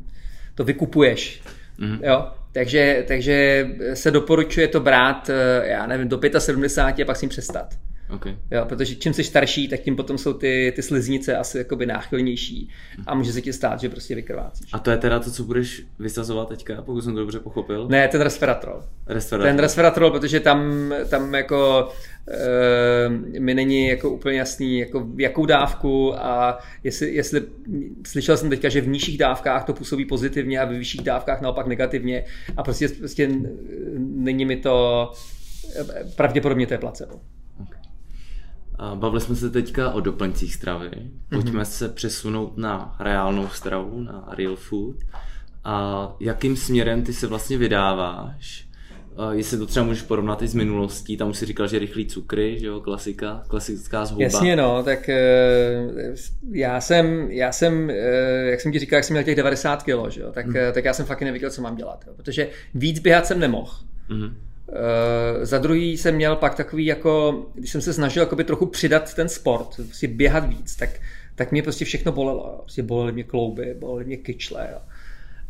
[0.54, 1.42] to vykupuješ.
[1.78, 1.98] Mm-hmm.
[2.02, 2.28] Jo?
[2.52, 7.28] Takže, takže se doporučuje to brát, eh, já nevím, do 75 a pak s ním
[7.28, 7.74] přestat.
[8.10, 8.36] Okay.
[8.50, 12.70] Jo, protože čím jsi starší, tak tím potom jsou ty, ty sliznice asi jakoby náchylnější
[13.06, 14.70] a může se ti stát, že prostě vykrvácíš.
[14.72, 17.88] A to je teda to, co budeš vysazovat teďka, pokud jsem to dobře pochopil?
[17.88, 18.82] Ne, ten resveratrol.
[19.06, 19.50] resveratrol.
[19.50, 21.88] Ten resveratrol, protože tam, tam jako
[22.28, 27.42] e, mi není jako úplně jasný, jako jakou dávku a jestli, jestli
[28.06, 31.66] slyšel jsem teďka, že v nižších dávkách to působí pozitivně a ve vyšších dávkách naopak
[31.66, 32.24] negativně
[32.56, 33.30] a prostě, prostě
[33.98, 35.12] není mi to
[36.16, 37.20] pravděpodobně to je placebo.
[38.94, 40.90] Bavili jsme se teďka o doplňcích stravy.
[41.28, 41.64] Pojďme mm-hmm.
[41.64, 44.96] se přesunout na reálnou stravu, na real food.
[45.64, 48.66] A jakým směrem ty se vlastně vydáváš?
[49.32, 52.58] Jestli to třeba můžeš porovnat i s minulostí, tam už si říkal, že rychlý cukry,
[52.58, 54.22] že jo, klasika, klasická zhuba.
[54.22, 56.14] Jasně no, tak eh,
[56.52, 59.88] já jsem, já jsem, eh, jak jsem ti říkal, jak jsem měl těch 90 kg,
[60.08, 60.54] že jo, tak, mm.
[60.72, 63.72] tak já jsem fakt nevěděl, co mám dělat, jo, protože víc běhat jsem nemohl.
[64.08, 64.36] Mm.
[64.68, 69.14] Uh, za druhý jsem měl pak takový jako, když jsem se snažil jakoby trochu přidat
[69.14, 70.90] ten sport, prostě běhat víc, tak,
[71.34, 72.50] tak mě prostě všechno bolelo.
[72.52, 72.58] Jo.
[72.62, 74.68] Prostě bolely mě klouby, bolely mě kyčle.
[74.72, 74.78] Jo.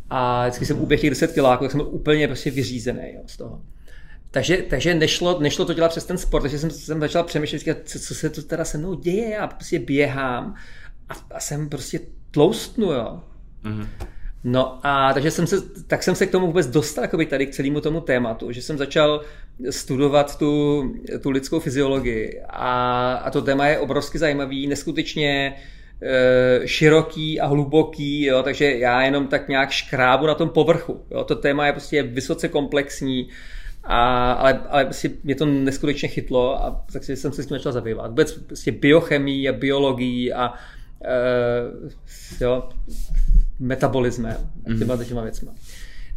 [0.09, 3.37] A vždycky jsem uběhl těch 10 kiláků, tak jsem byl úplně prostě vyřízený jo, z
[3.37, 3.61] toho.
[4.31, 7.99] Takže, takže nešlo, nešlo to dělat přes ten sport, takže jsem, jsem začal přemýšlet, co,
[7.99, 10.55] co se to teda se mnou děje, já prostě běhám
[11.09, 11.99] a, a jsem prostě
[12.31, 13.21] tloustnu, jo.
[13.63, 13.87] Mm-hmm.
[14.43, 17.51] No a takže jsem se, tak jsem se k tomu vůbec dostal jakoby tady k
[17.51, 19.21] celému tomu tématu, že jsem začal
[19.69, 20.83] studovat tu,
[21.21, 25.55] tu lidskou fyziologii a, a to téma je obrovsky zajímavý, neskutečně
[26.01, 31.05] e, široký a hluboký, jo, takže já jenom tak nějak škrábu na tom povrchu.
[31.11, 33.29] Jo, to téma je prostě vysoce komplexní,
[33.83, 37.71] a, ale, ale prostě mě to neskutečně chytlo a takže jsem se s tím začal
[37.71, 38.07] zabývat.
[38.07, 40.53] Vůbec prostě biochemii a biologií a
[41.03, 42.69] e, jo,
[43.59, 45.53] metabolismem a těma, těma věcma.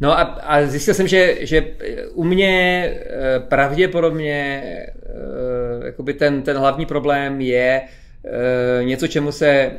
[0.01, 1.67] No a, a zjistil jsem, že, že
[2.13, 7.83] u mě eh, pravděpodobně eh, jakoby ten, ten hlavní problém je
[8.25, 9.73] eh, něco, čemu se,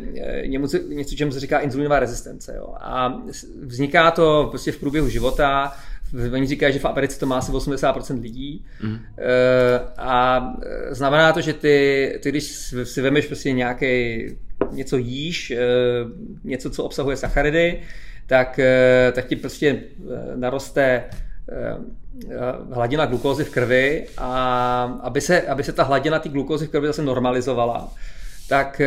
[0.87, 2.53] něco, čemu se říká inzulinová rezistence.
[2.57, 2.73] Jo.
[2.79, 3.21] A
[3.61, 5.73] vzniká to prostě v průběhu života,
[6.33, 8.65] Oni říkají, že v Americe to má asi 80% lidí.
[8.83, 8.99] Mm.
[9.97, 10.53] A
[10.89, 14.25] znamená to, že ty, ty když si vemeš prostě nějaký
[14.71, 15.53] něco jíš,
[16.43, 17.81] něco, co obsahuje sacharidy,
[18.27, 18.59] tak,
[19.13, 19.83] tak ti prostě
[20.35, 21.03] naroste
[22.71, 26.87] hladina glukózy v krvi a aby se, aby se ta hladina té glukózy v krvi
[26.87, 27.93] zase normalizovala,
[28.49, 28.81] tak,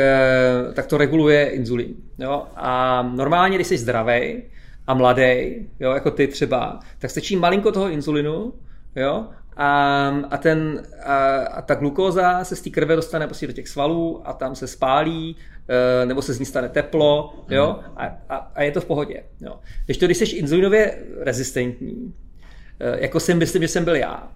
[0.75, 1.95] tak to reguluje inzulín.
[2.19, 2.47] Jo?
[2.57, 4.43] A normálně, když jsi zdravý,
[4.87, 8.53] a mladý, jo, jako ty třeba, tak stačí malinko toho inzulinu,
[8.97, 13.53] jo, a, a, ten, a, a ta glukóza se z té krve dostane prostě do
[13.53, 15.37] těch svalů a tam se spálí,
[16.05, 17.93] nebo se z ní stane teplo, jo, mhm.
[17.97, 19.23] a, a, a je to v pohodě.
[19.41, 19.55] Jo.
[19.85, 22.15] Když to, když jsi inzulinově rezistentní,
[22.81, 24.33] e, jako si myslím, že jsem byl já,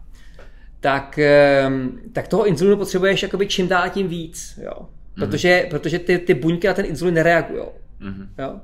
[0.81, 1.71] tak, e,
[2.13, 4.73] tak toho inzulinu potřebuješ jakoby čím dál tím víc, jo.
[4.81, 4.89] Mhm.
[5.27, 5.71] Protože, mm.
[5.71, 7.65] protože ty, ty buňky na ten inzulin nereagují.
[8.01, 8.29] Mm.
[8.39, 8.61] Jo.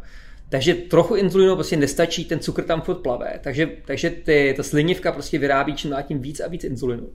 [0.48, 3.40] Takže trochu inzulinu prostě nestačí, ten cukr tam furt plave.
[3.42, 7.08] Takže, takže ty, ta slinivka prostě vyrábí čím dál tím víc a víc inzulinu.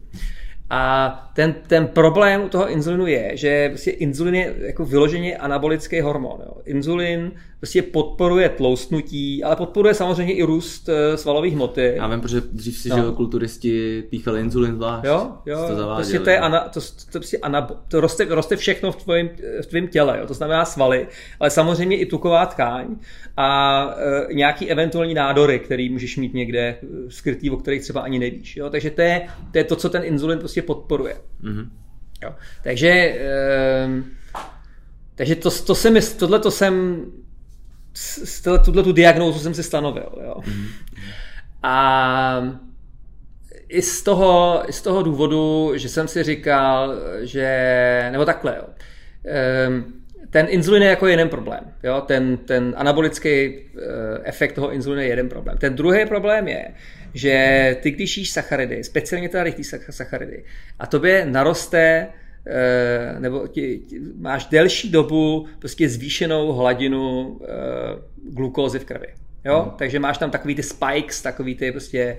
[0.69, 6.01] A ten, ten problém u toho inzulinu je, že prostě inzulin je jako vyloženě anabolický
[6.01, 6.39] hormon.
[6.45, 6.61] Jo.
[6.65, 11.93] Inzulin prostě podporuje tloustnutí, ale podporuje samozřejmě i růst eh, svalových hmoty.
[11.95, 12.95] Já vím, protože dřív si, no.
[12.95, 15.05] že kulturisti píchali inzulin zvlášť.
[15.05, 16.79] Jo, jo, to prostě to je ana, to,
[17.11, 19.29] to, prostě ana, to roste, roste všechno v tvém,
[19.61, 20.27] v tvém těle, jo.
[20.27, 21.07] to znamená svaly,
[21.39, 22.95] ale samozřejmě i tuková tkáň
[23.37, 23.89] a
[24.29, 28.57] e, nějaký eventuální nádory, který můžeš mít někde eh, skrytý, o kterých třeba ani nevíš.
[28.57, 28.69] Jo.
[28.69, 31.17] Takže to je, to je to, co ten inzulin prostě podporuje.
[31.43, 31.67] Mm-hmm.
[32.23, 32.33] Jo.
[32.63, 33.89] Takže, e,
[35.15, 37.05] takže to, to se mi, tohle to jsem
[38.65, 40.09] tuhle tu diagnózu jsem si stanovil.
[40.23, 40.35] Jo.
[40.47, 40.67] Mm.
[41.63, 42.59] A
[43.69, 48.67] i z toho, i z toho důvodu, že jsem si říkal, že, nebo takhle, jo.
[49.25, 49.93] Ehm,
[50.29, 51.59] ten inzulin je jako jeden problém.
[51.83, 52.01] Jo?
[52.01, 53.59] Ten, ten anabolický eh,
[54.23, 55.57] efekt toho inzulinu je jeden problém.
[55.57, 56.65] Ten druhý problém je,
[57.13, 60.43] že ty, když jíš sacharidy, speciálně teda rychlý sacharidy,
[60.79, 62.07] a tobě naroste
[63.19, 67.37] nebo ti, ti, máš delší dobu prostě zvýšenou hladinu uh,
[68.33, 69.07] glukózy v krvi.
[69.45, 69.63] Jo?
[69.65, 69.71] Mm.
[69.77, 72.17] Takže máš tam takový ty spikes, takový ty prostě,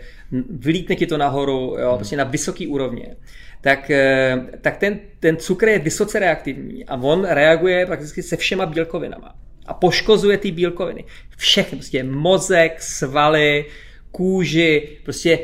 [0.50, 1.90] vylítne ti to nahoru, jo?
[1.92, 1.96] Mm.
[1.96, 3.16] prostě na vysoký úrovně.
[3.60, 8.66] Tak, eh, tak ten, ten cukr je vysoce reaktivní a on reaguje prakticky se všema
[8.66, 9.34] bílkovinama
[9.66, 11.04] a poškozuje ty bílkoviny.
[11.36, 13.66] Všechny, prostě mozek, svaly,
[14.10, 15.38] kůži, prostě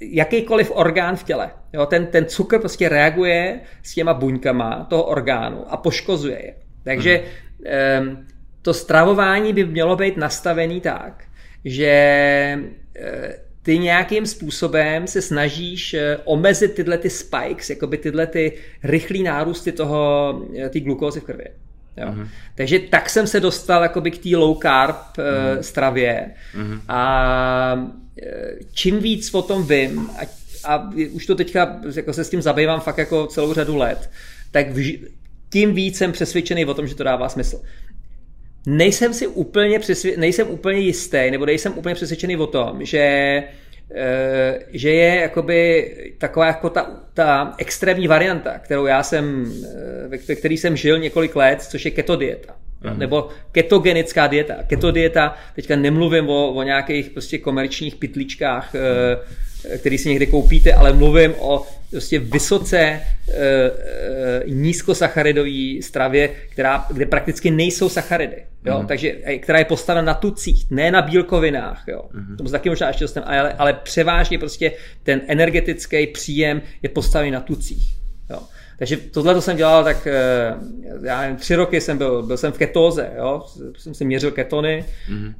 [0.00, 1.50] jakýkoliv orgán v těle.
[1.76, 6.54] Jo, ten, ten cukr prostě reaguje s těma buňkama toho orgánu a poškozuje je.
[6.84, 7.22] Takže
[8.00, 8.26] hmm.
[8.62, 11.24] to stravování by mělo být nastavený tak,
[11.64, 11.86] že
[12.96, 19.22] eh, ty nějakým způsobem se snažíš eh, omezit tyhle ty spikes, jakoby tyhle ty rychlý
[19.22, 21.44] nárůsty toho, eh, ty glukózy v krvi.
[21.96, 22.06] Jo.
[22.08, 22.28] Mm-hmm.
[22.54, 25.58] Takže tak jsem se dostal jakoby k té low carb mm-hmm.
[25.60, 26.80] stravě mm-hmm.
[26.88, 27.90] a
[28.72, 32.80] čím víc o tom vím a, a už to teďka jako se s tím zabývám
[32.80, 34.10] fakt jako celou řadu let,
[34.50, 34.98] tak vž,
[35.50, 37.62] tím víc jsem přesvědčený o tom, že to dává smysl.
[38.66, 42.98] Nejsem si úplně, přesvě, nejsem úplně jistý, nebo nejsem úplně přesvědčený o tom, že
[43.94, 49.52] eh, že je jakoby taková jako ta, ta extrémní varianta, kterou já jsem,
[50.04, 52.54] eh, ve který jsem žil několik let, což je keto dieta.
[52.84, 52.98] Mm.
[52.98, 54.54] Nebo ketogenická dieta.
[54.66, 58.80] Keto dieta, teďka nemluvím o, o nějakých prostě komerčních pytličkách, mm.
[59.78, 67.06] Který si někde koupíte, ale mluvím o prostě vysoce e, e, nízkosacharidové stravě, která, kde
[67.06, 68.44] prakticky nejsou sacharidy.
[68.64, 68.80] Jo?
[68.80, 68.86] Mm.
[68.86, 71.84] Takže, která je postavena na tucích, ne na bílkovinách.
[71.88, 72.02] Jo?
[72.12, 72.36] Mm.
[72.36, 77.30] Tomu se taky možná ještě dostaneme, ale, ale převážně prostě ten energetický příjem je postavený
[77.30, 77.94] na tucích.
[78.30, 78.38] Jo?
[78.78, 80.54] Takže tohle to jsem dělal tak, eh,
[81.02, 83.46] já nevím, tři roky jsem byl, byl jsem v ketóze, jo,
[83.78, 85.34] jsem si měřil ketony mm-hmm.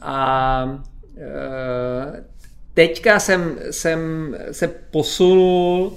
[0.00, 0.80] a
[1.18, 2.24] eh,
[2.74, 4.00] teďka jsem, jsem
[4.52, 5.92] se posunul,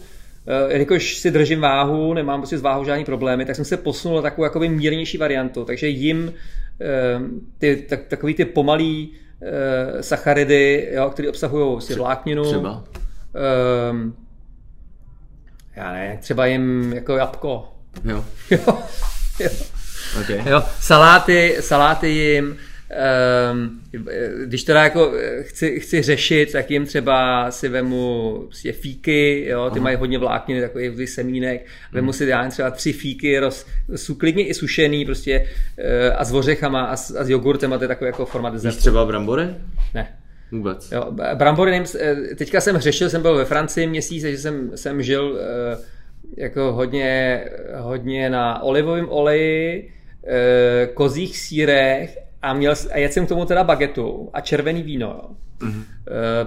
[0.68, 4.22] jelikož si držím váhu, nemám prostě s váhou žádný problémy, tak jsem se posunul na
[4.22, 6.34] takovou jakoby mírnější variantu, takže jim
[7.58, 9.14] ty, tak, takový ty pomalý
[10.02, 12.84] sacharidy, jo, které obsahují si vlákninu, třeba
[15.76, 17.74] já ne, třeba jim jako jabko.
[18.04, 18.26] Jo.
[18.52, 18.60] jo.
[19.40, 19.50] jo.
[20.22, 20.42] Okay.
[20.46, 20.64] jo.
[20.80, 22.58] Saláty, saláty jim, um,
[24.46, 29.80] když teda jako chci, chci řešit, tak jim třeba si vemu prostě fíky, jo, ty
[29.80, 29.84] Aha.
[29.84, 32.14] mají hodně vlákniny, takový semínek, vemu hmm.
[32.14, 36.86] si já třeba tři fíky, roz, jsou klidně i sušený prostě uh, a s ořechama
[36.86, 38.80] a s, a s jogurtem a to je takový jako format desertu.
[38.80, 39.48] třeba brambory?
[39.94, 40.08] Ne.
[40.52, 40.92] Vůbec.
[40.92, 45.04] Jo, brambory, nevím, eh, teďka jsem řešil, jsem byl ve Francii měsíc, takže jsem, jsem
[45.04, 45.78] žil eh,
[46.38, 49.94] jako hodně, hodně na olivovém oleji,
[50.28, 55.08] eh, kozích sírech a, měl, a jedl jsem k tomu teda bagetu a červený víno.
[55.08, 55.30] Jo.
[55.68, 55.84] Mm-hmm.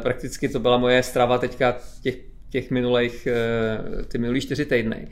[0.03, 2.17] Prakticky to byla moje strava teďka těch,
[2.51, 3.29] těch minulých,
[4.09, 5.09] ty minulý čtyři týdny.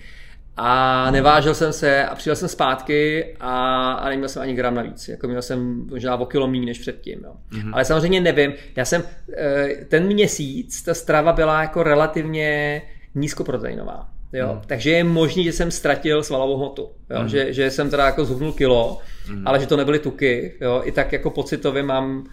[0.56, 5.08] A nevážil jsem se a přijel jsem zpátky a, a neměl jsem ani gram navíc.
[5.08, 7.20] Jako měl jsem možná o kilo méně než předtím.
[7.24, 7.32] Jo.
[7.52, 7.70] Mm-hmm.
[7.72, 8.52] Ale samozřejmě nevím.
[8.76, 9.02] Já jsem
[9.36, 12.82] eh, ten měsíc, ta strava byla jako relativně
[13.14, 14.13] nízkoproteinová.
[14.34, 14.54] Jo?
[14.54, 14.60] Mm.
[14.66, 16.90] Takže je možný, že jsem ztratil svalovou hmotu.
[17.10, 17.22] Jo?
[17.22, 17.28] Mm.
[17.28, 18.98] Že, že jsem teda jako zhubnul kilo,
[19.30, 19.42] mm.
[19.46, 20.52] ale že to nebyly tuky.
[20.60, 20.82] Jo?
[20.84, 22.26] I tak jako pocitově mám,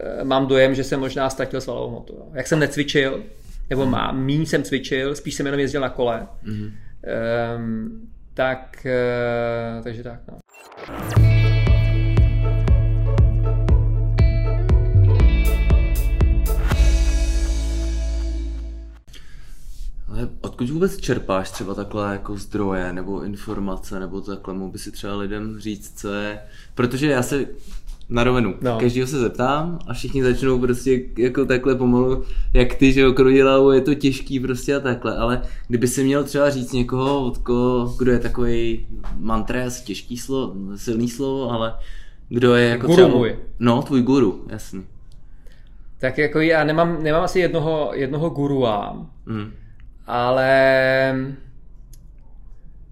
[0.00, 2.14] eh, mám dojem, že jsem možná ztratil svalovou hmotu.
[2.16, 2.26] Jo?
[2.34, 3.22] Jak jsem necvičil,
[3.70, 3.92] nebo mm.
[3.92, 6.70] mám, míň jsem cvičil, spíš jsem jenom jezdil na kole, mm.
[7.56, 8.86] Um, tak,
[9.76, 10.38] uh, takže tak, no.
[20.08, 24.92] Ale odkud vůbec čerpáš třeba takhle jako zdroje nebo informace, nebo takhle mohl by si
[24.92, 26.38] třeba lidem říct, co je,
[26.74, 27.46] protože já se
[28.08, 28.54] na rovinu.
[28.60, 28.78] No.
[28.80, 33.80] Každýho se zeptám a všichni začnou prostě jako takhle pomalu, jak ty, že okruhila, je
[33.80, 38.12] to těžký prostě a takhle, ale kdyby si měl třeba říct někoho, od koho, kdo
[38.12, 38.86] je takový
[39.18, 41.74] mantra, asi těžký slovo, silný slovo, ale
[42.28, 43.08] kdo je jako guru třeba...
[43.08, 43.36] Můj.
[43.58, 44.84] No, tvůj guru, jasný.
[45.98, 49.52] Tak jako já nemám, nemám asi jednoho, jednoho gurua, mm.
[50.08, 51.38] Ale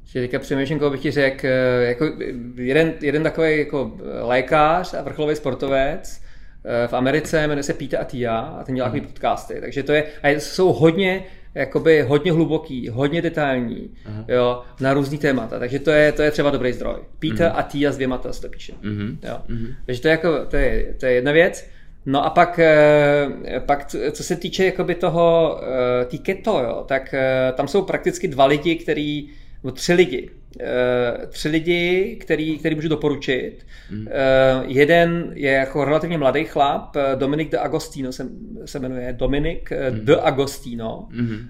[0.05, 2.13] že teďka přemýšlím, koho bych ti řekl, eh, jako
[2.57, 6.23] jeden, jeden takový jako lékař a vrcholový sportovec
[6.65, 9.01] eh, v Americe, jmenuje se Pete Atia a ten dělá mm.
[9.01, 11.25] podcasty, takže to je, a jsou hodně,
[11.55, 14.25] jakoby hodně hluboký, hodně detailní, uh-huh.
[14.29, 16.97] jo, na různý témata, takže to je, to je třeba dobrý zdroj.
[17.19, 17.59] Peter uh-huh.
[17.59, 18.73] Atia s dvěma to se to píše.
[18.73, 19.17] Uh-huh.
[19.23, 19.39] Jo.
[19.49, 19.75] Uh-huh.
[19.87, 21.71] Takže to je, jako, to, je, to je jedna věc.
[22.07, 25.61] No a pak, eh, pak co se týče jakoby toho,
[26.07, 27.15] tý keto, jo, tak
[27.55, 29.29] tam jsou prakticky dva lidi, který
[29.67, 30.31] nebo tři lidi.
[31.29, 33.67] Tři lidi, který, který můžu doporučit.
[33.91, 34.07] Mm.
[34.67, 38.29] Jeden je jako relativně mladý chlap, eh, Dominik de Agostino se,
[38.65, 40.05] se jmenuje, Dominik mm.
[40.05, 41.09] de Agostino.
[41.11, 41.49] Mm.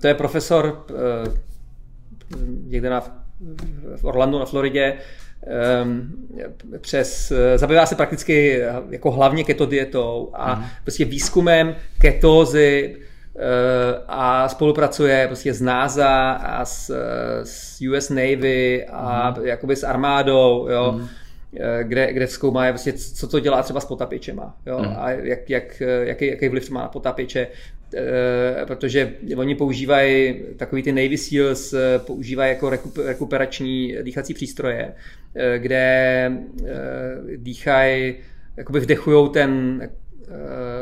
[0.00, 0.86] To je profesor
[2.64, 3.00] někde na,
[3.96, 4.96] v Orlandu na Floridě,
[6.80, 10.64] přes, zabývá se prakticky jako hlavně keto dietou a mm.
[10.82, 12.96] prostě výzkumem ketózy
[13.34, 13.42] uh,
[14.08, 16.90] a spolupracuje prostě s NASA a s,
[17.44, 19.46] s US Navy a mm.
[19.46, 20.92] jakoby s armádou, jo.
[20.92, 21.25] Mm Eh,
[21.82, 24.78] kde, kde zkoumají, prostě, co to dělá třeba s potapičema jo?
[24.78, 24.94] Mm.
[24.96, 27.46] a jak, jak, jaký, jaký vliv to má na potapiče,
[27.94, 32.70] e, protože oni používají takový ty Navy Seals, eh, používají jako
[33.04, 34.94] rekuperační dýchací přístroje,
[35.58, 36.32] kde e,
[37.36, 38.14] dýchají,
[38.56, 39.88] jakoby vdechují ten e,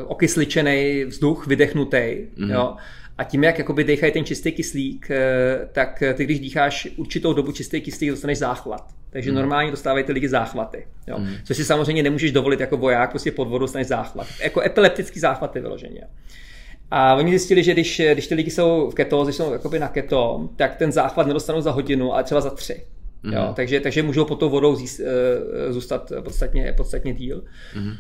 [0.05, 2.51] okysličený vzduch, vydechnutý, mm.
[2.51, 2.77] jo?
[3.19, 5.09] A tím, jak jakoby dechají ten čistý kyslík,
[5.73, 8.95] tak ty, když dýcháš určitou dobu čistý kyslík, dostaneš záchvat.
[9.15, 9.39] Takže hmm.
[9.39, 10.87] normálně dostávají ty lidi záchvaty.
[11.07, 11.17] Jo?
[11.17, 11.35] Hmm.
[11.45, 14.27] Což si samozřejmě nemůžeš dovolit jako voják, prostě pod vodu dostaneš záchvat.
[14.43, 16.01] Jako epileptický záchvaty vyloženě.
[16.91, 20.49] A oni zjistili, že když, když ty lidi jsou v ketózi, jsou jakoby na keto,
[20.57, 22.87] tak ten záchvat nedostanou za hodinu, ale třeba za tři.
[23.33, 27.45] Jo, takže, takže můžou pod tou vodou zíst, uh, zůstat podstatně, podstatně díl.
[27.77, 27.93] Mm.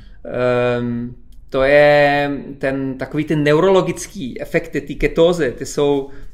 [0.81, 1.17] Um,
[1.51, 6.34] to je ten takový ty neurologický efekty, ty ketózy, ty jsou Eh,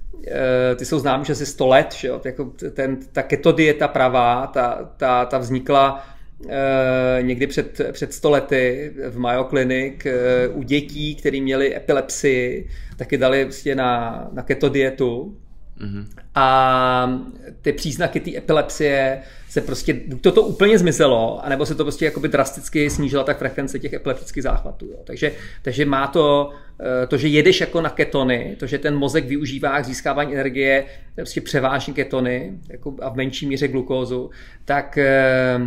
[0.77, 2.21] ty jsou známí že asi 100 let, že jo?
[2.25, 6.07] Jako ten, ta keto dieta pravá, ta, ta, ta vznikla
[6.45, 12.69] Uh, někdy před, před 100 lety v Mayo Clinic uh, u dětí, které měly epilepsii,
[12.97, 15.37] taky dali vlastně na, na keto dietu.
[15.81, 16.07] Mm-hmm.
[16.35, 17.21] A
[17.63, 22.05] ty příznaky té epilepsie se prostě, buď to, to úplně zmizelo, anebo se to prostě
[22.05, 24.87] jakoby drasticky snížila ta frekvence těch epileptických záchvatů.
[24.87, 24.97] Jo.
[25.05, 29.25] Takže, takže má to, eh, to, že jedeš jako na ketony, to, že ten mozek
[29.25, 34.31] využívá k získávání energie prostě převážně ketony jako a v menší míře glukózu,
[34.65, 35.61] tak, eh,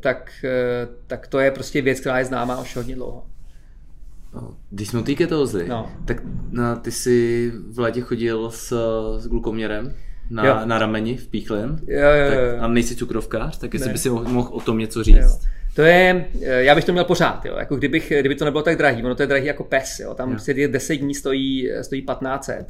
[0.00, 3.29] tak, eh, tak to je prostě věc, která je známá už hodně dlouho.
[4.34, 5.90] No, když jsme u té ketózy, no.
[6.04, 8.72] tak no, ty jsi v létě chodil s,
[9.18, 9.94] s glukoměrem?
[10.30, 11.78] na, na rameni v píchlem.
[11.86, 12.52] Jo, jo, jo.
[12.52, 13.92] Tak, a nejsi cukrovkář, tak jestli ne.
[13.92, 15.16] by si mohl o tom něco říct.
[15.16, 15.38] Jo.
[15.74, 17.56] To je, eh, já bych to měl pořád, jo.
[17.58, 20.14] Jako kdybych, kdyby to nebylo tak drahý, ono to je drahý jako pes, jo.
[20.14, 22.66] tam si 10 dní stojí, stojí 1500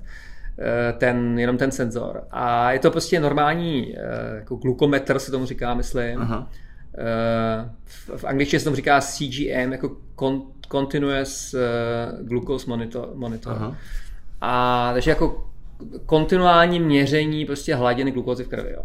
[0.59, 2.23] eh, ten, jenom ten senzor.
[2.31, 6.21] A je to prostě normální eh, jako glukometr, se tomu říká, myslím.
[6.21, 6.51] Aha.
[7.85, 9.97] V, v angličtině se tomu říká CGM, jako
[10.73, 11.55] Continuous
[12.21, 13.11] Glucose Monitor.
[13.15, 13.53] monitor.
[13.53, 13.77] Aha.
[14.41, 15.51] A takže jako
[16.07, 18.73] kontinuální měření prostě hladiny glukózy v krvi.
[18.73, 18.83] Jo.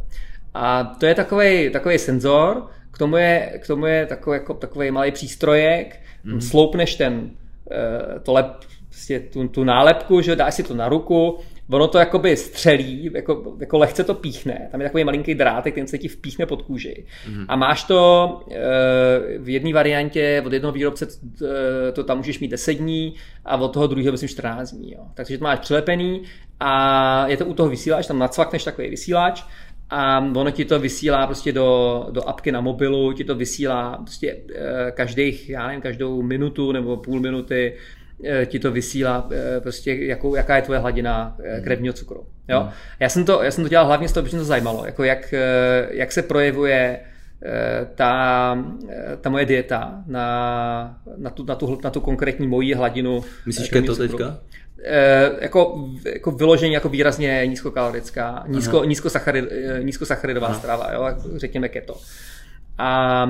[0.54, 4.92] A to je takový takový senzor, k tomu je, k tomu je takový, jako, takový
[4.92, 6.42] malý přístrojek, mm.
[6.42, 7.30] sloupneš ten,
[7.72, 8.48] eh, to lep,
[8.90, 13.56] prostě tu, tu nálepku, že dáš si to na ruku, ono to jakoby střelí, jako,
[13.60, 14.68] jako lehce to píchne.
[14.72, 17.06] Tam je takový malinký drátek, ten se ti vpíchne pod kůži.
[17.30, 17.46] Mm.
[17.48, 18.58] A máš to e,
[19.40, 23.68] v jedné variantě od jednoho výrobce, e, to tam můžeš mít 10 dní a od
[23.68, 24.92] toho druhého myslím 14 dní.
[24.92, 25.06] Jo.
[25.14, 26.24] Takže to máš přilepený
[26.60, 29.44] a je to u toho vysílač, tam nacvakneš takový vysílač
[29.90, 34.38] a ono ti to vysílá prostě do, do apky na mobilu, ti to vysílá prostě
[34.56, 37.74] e, každých, já nevím, každou minutu nebo půl minuty
[38.46, 41.64] ti to vysílá eh, prostě, jakou, jaká je tvoje hladina eh, hmm.
[41.64, 42.28] krevního cukru.
[42.48, 42.60] Jo?
[42.60, 42.72] Hmm.
[43.00, 45.04] Já, jsem to, já jsem to dělal hlavně z toho, protože mě to zajímalo, jako
[45.04, 45.34] jak,
[45.90, 47.00] jak se projevuje
[47.96, 48.58] ta,
[49.22, 53.24] ta moje dieta na, na, tu, na, tu, na tu konkrétní moji hladinu.
[53.46, 54.40] Myslíš keto teďka?
[55.40, 59.46] jako, jako vyložení jako výrazně nízkokalorická, nízko, nízkosacharid,
[59.84, 60.60] nízkosacharidová Aha.
[60.60, 61.98] strava, jo, řekněme keto.
[62.78, 63.28] A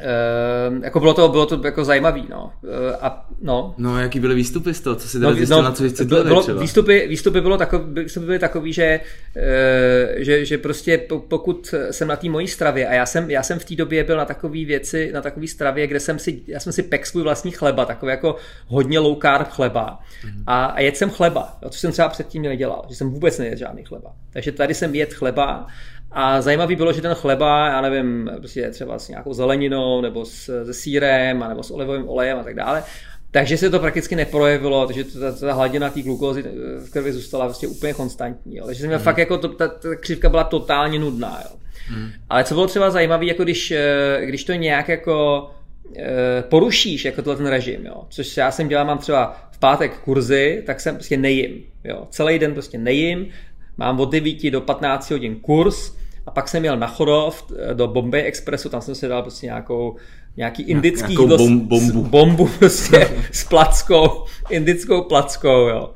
[0.00, 2.52] Uh, jako bylo to, bylo to jako zajímavý, no.
[2.62, 3.74] Uh, a, no.
[3.78, 6.42] no, jaký byly výstupy z toho, co si no, zjistil, no, na co jsi bylo,
[6.42, 9.00] výstupy, výstupy, bylo takový, výstupy byly takový, že,
[9.36, 13.58] uh, že, že prostě pokud jsem na té mojí stravě a já jsem, já jsem
[13.58, 16.72] v té době byl na takové věci, na takové stravě, kde jsem si, já jsem
[16.72, 18.36] si pek svůj vlastní chleba, takový jako
[18.66, 20.42] hodně low carb chleba mm-hmm.
[20.46, 23.84] a, a jedl jsem chleba, což jsem třeba předtím nedělal, že jsem vůbec nejedl žádný
[23.84, 24.12] chleba.
[24.32, 25.66] Takže tady jsem jedl chleba
[26.12, 30.64] a zajímavý bylo, že ten chleba, já nevím, prostě třeba s nějakou zeleninou, nebo s,
[30.64, 32.82] se sírem, nebo s olivovým olejem a tak dále,
[33.30, 36.44] takže se to prakticky neprojevilo, takže ta, ta hladina té glukózy
[36.86, 38.56] v krvi zůstala vlastně úplně konstantní.
[38.56, 38.66] Jo.
[38.66, 39.04] Takže jsem měl mm.
[39.04, 41.42] fakt jako to, ta, ta křivka byla totálně nudná.
[41.44, 41.56] Jo.
[41.96, 42.10] Mm.
[42.28, 45.50] Ale co bylo třeba zajímavé, jako když, eh, když to nějak jako
[45.96, 48.04] eh, porušíš jako ten režim, jo.
[48.08, 51.62] což já jsem dělal, mám třeba v pátek kurzy, tak jsem prostě nejím.
[51.84, 52.06] Jo.
[52.10, 53.28] Celý den prostě nejím,
[53.76, 55.99] mám od 9 do 15 hodin kurz,
[56.30, 59.46] a pak jsem jel na Chodov eh, do Bombay Expressu, tam jsem si dal prostě
[59.46, 59.96] nějakou,
[60.36, 62.04] nějaký indický jídlo bom, bombu.
[62.04, 65.94] S, bombu prostě s plackou, indickou plackou, jo.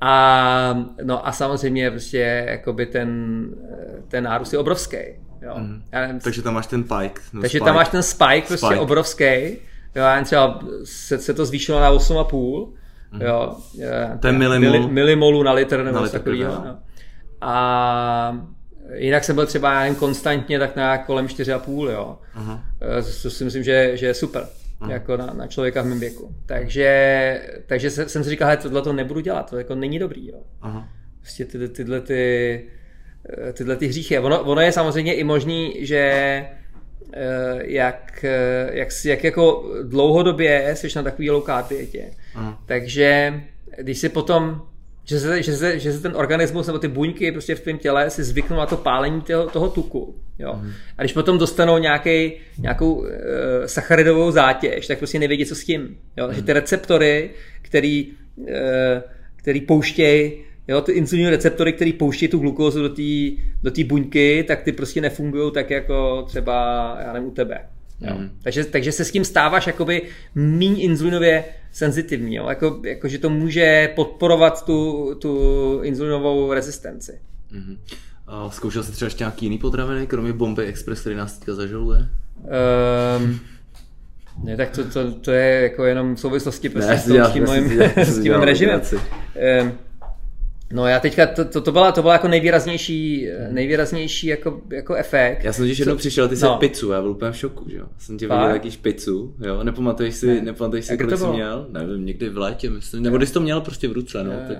[0.00, 3.44] A, no a samozřejmě prostě jakoby ten,
[4.08, 4.96] ten nárůst je obrovský.
[5.42, 5.54] Jo.
[5.56, 5.82] Mm.
[5.92, 7.20] Já nevím, takže tam máš ten pike.
[7.32, 7.64] No takže spike.
[7.64, 8.80] tam máš ten spike prostě spike.
[8.80, 9.56] obrovský.
[9.94, 12.68] Jo, já třeba se, se to zvýšilo na 8,5.
[13.12, 13.20] Mm.
[13.20, 13.56] Jo,
[14.20, 14.88] to je milimol.
[14.88, 16.52] milimolů na litr nebo na litr, takového.
[16.64, 16.78] No.
[17.40, 18.38] A
[18.94, 22.18] jinak jsem byl třeba jen konstantně tak na kolem 4,5, jo.
[22.34, 22.64] Aha.
[23.22, 24.46] To si myslím, že, že je super.
[24.80, 24.92] Aha.
[24.92, 26.34] jako na, na, člověka v mém věku.
[26.46, 30.28] Takže, takže jsem si říkal, že tohle to nebudu dělat, to jako není dobrý.
[30.28, 30.38] Jo.
[30.62, 30.88] Aha.
[31.20, 32.64] Prostě ty, tyhle ty,
[33.52, 34.18] tyhle ty hříchy.
[34.18, 36.46] Ono, ono je samozřejmě i možný, že
[37.60, 38.24] jak,
[38.72, 42.10] jak, jak jako dlouhodobě jsi na takový low carb dietě.
[42.34, 42.62] Aha.
[42.66, 43.40] Takže
[43.78, 44.62] když si potom
[45.10, 48.10] že se, že, se, že se ten organismus nebo ty buňky prostě v tvém těle
[48.10, 50.14] si zvyknou na to pálení toho, toho tuku.
[50.38, 50.58] Jo.
[50.62, 50.72] Mm.
[50.98, 53.06] A když potom dostanou nějaký, nějakou uh,
[53.66, 55.96] sacharidovou zátěž, tak prostě nevědí, co s tím.
[56.16, 56.26] Jo.
[56.26, 57.30] Takže ty receptory,
[57.62, 58.06] který,
[58.36, 58.46] uh,
[59.36, 60.32] který pouštějí
[60.68, 63.02] Jo, ty insulinové receptory, které pouští tu glukózu do té
[63.62, 67.58] do tý buňky, tak ty prostě nefungují tak jako třeba, já nevím, u tebe.
[68.00, 68.14] Jo.
[68.18, 68.30] Mm.
[68.42, 70.02] Takže, takže se s tím stáváš jakoby
[70.34, 72.48] míň inzulinově senzitivní, jo.
[72.48, 77.20] Jako, jako, že to může podporovat tu, tu inzulinovou rezistenci.
[77.52, 77.76] Mm.
[78.26, 82.08] A zkoušel jsi třeba ještě nějaký jiný potraviny, kromě bomby Express, který nás teďka zažaluje?
[83.18, 83.40] Um,
[84.44, 87.32] ne, tak to, to, to, je jako jenom v souvislosti prostě ne, s, tím, s
[87.32, 88.80] tím mojím, s tím režimem.
[89.62, 89.72] Um,
[90.72, 95.44] No já teďka, to, to, to, byla, to byla jako nejvýraznější, nejvýraznější jako, jako efekt.
[95.44, 96.56] Já jsem když jednou přišel, ty jsi no.
[96.56, 97.86] pizzu, já byl úplně v šoku, že jo.
[97.98, 99.64] Jsem tě viděl jakýž pizzu, jo.
[99.64, 100.40] Nepamatuješ si, ne.
[100.40, 101.66] nepamatuješ si, kolik jsi měl?
[101.70, 103.02] Nevím, někdy v létě, myslím.
[103.02, 104.32] Nebo když to měl prostě v ruce, no.
[104.48, 104.58] Tak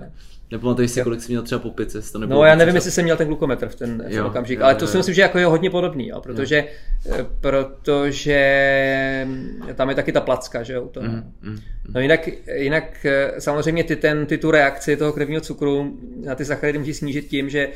[0.50, 2.12] Nepamatuješ si, kolik jsi měl třeba po pice?
[2.12, 4.58] To no já nevím, jestli jsem měl ten glukometr v ten, v ten jo, okamžik,
[4.58, 6.64] jo, ale to jo, si myslím, že jako je hodně podobný, jo, protože,
[7.06, 7.14] jo.
[7.18, 9.26] Eh, protože
[9.74, 11.00] tam je taky ta placka, že jo, to.
[11.00, 11.58] Mm, mm,
[11.94, 16.44] no jinak, jinak eh, samozřejmě ty, ten, ty tu reakci toho krevního cukru na ty
[16.44, 17.68] sacharidy musí snížit tím, že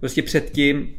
[0.00, 0.94] prostě předtím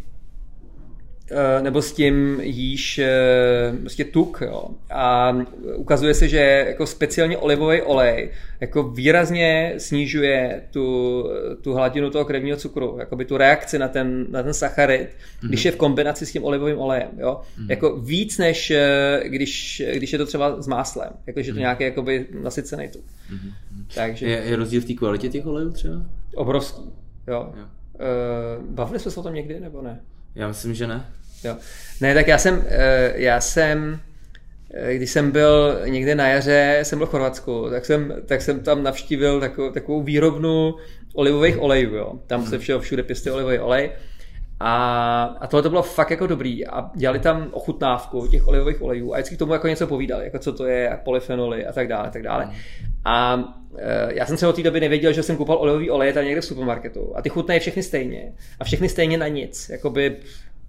[1.61, 4.43] nebo s tím jíš eh, prostě tuk.
[4.45, 4.65] Jo.
[4.89, 5.37] A
[5.75, 8.29] ukazuje se, že jako speciálně olivový olej
[8.59, 11.23] jako výrazně snižuje tu,
[11.61, 15.47] tu hladinu toho krevního cukru, jakoby tu reakci na ten, na ten sacharid, mm-hmm.
[15.47, 17.09] když je v kombinaci s tím olivovým olejem.
[17.17, 17.41] Jo.
[17.41, 17.69] Mm-hmm.
[17.69, 21.61] Jako víc, než eh, když, když je to třeba s máslem, jakože je to mm-hmm.
[21.61, 23.05] nějaký jakoby nasycený tuk.
[23.05, 23.53] Mm-hmm.
[23.95, 24.25] Takže...
[24.27, 25.95] Je, je rozdíl v té kvalitě těch olejů třeba?
[26.35, 26.81] Obrovský,
[27.27, 27.53] jo.
[27.57, 27.65] jo.
[28.69, 30.01] Bavili jsme se o tom někdy, nebo ne?
[30.35, 31.05] Já myslím, že ne.
[31.43, 31.57] Jo.
[32.01, 33.99] Ne, tak já jsem, eh, já jsem,
[34.73, 38.59] eh, když jsem byl někde na jaře, jsem byl v Chorvatsku, tak jsem, tak jsem
[38.59, 40.75] tam navštívil takovou, takovou výrobnu
[41.13, 41.95] olivových olejů.
[41.95, 42.13] Jo.
[42.27, 43.91] Tam se všeho všude pěstuje olivový olej.
[44.63, 46.67] A, a tohle to bylo fakt jako dobrý.
[46.67, 50.39] A dělali tam ochutnávku těch olivových olejů a vždycky k tomu jako něco povídali, jako
[50.39, 52.07] co to je, jak polyfenoly a tak dále.
[52.07, 52.51] A, tak dále.
[53.05, 53.43] a
[53.77, 56.41] e, já jsem se od té doby nevěděl, že jsem kupoval olivový olej tam někde
[56.41, 57.13] v supermarketu.
[57.15, 58.33] A ty chutnají všechny stejně.
[58.59, 59.69] A všechny stejně na nic.
[59.69, 60.17] Jakoby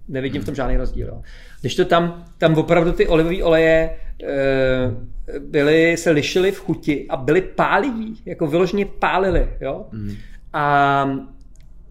[0.07, 1.07] Nevidím v tom žádný rozdíl.
[1.07, 1.21] Jo.
[1.61, 3.89] Když to tam, tam opravdu ty olivové oleje
[4.23, 9.49] e, byly, se lišily v chuti a byly pálivý, jako vyloženě pálily.
[9.61, 9.85] Jo?
[9.91, 10.15] Mm.
[10.53, 11.09] A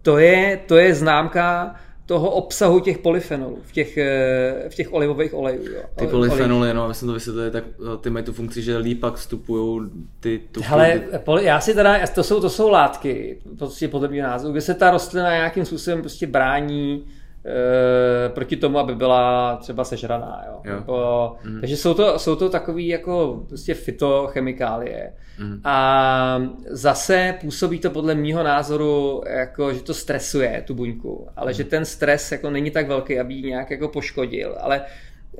[0.03, 1.75] to je, to je známka
[2.13, 5.63] toho obsahu těch polyfenolů v těch, eh, v těch olivových olejů.
[5.63, 5.83] Jo.
[5.95, 9.01] Ty polyfenoly, no, aby jsem to vysvětlil, tak eh, ty mají tu funkci, že líp
[9.01, 9.91] pak vstupují
[10.21, 10.67] ty tuky.
[10.69, 11.01] Hele,
[11.41, 14.91] já si teda, to jsou, to jsou látky, prostě podle mě názoru, kde se ta
[14.91, 17.05] rostlina nějakým způsobem prostě brání
[17.47, 20.45] e, proti tomu, aby byla třeba sežraná.
[20.47, 20.61] Jo?
[20.65, 20.75] Jo.
[20.75, 21.61] Jako, mm.
[21.61, 25.13] Takže jsou to, jsou to takové jako prostě fitochemikálie.
[25.39, 25.61] Mm.
[25.65, 31.55] A zase působí to podle mýho názoru, jako, že to stresuje tu buňku, ale mm.
[31.55, 34.83] že ten stres jako není tak velký, aby ji nějak jako poškodil, ale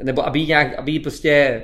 [0.03, 1.63] nebo aby ji nějak, aby ji prostě e,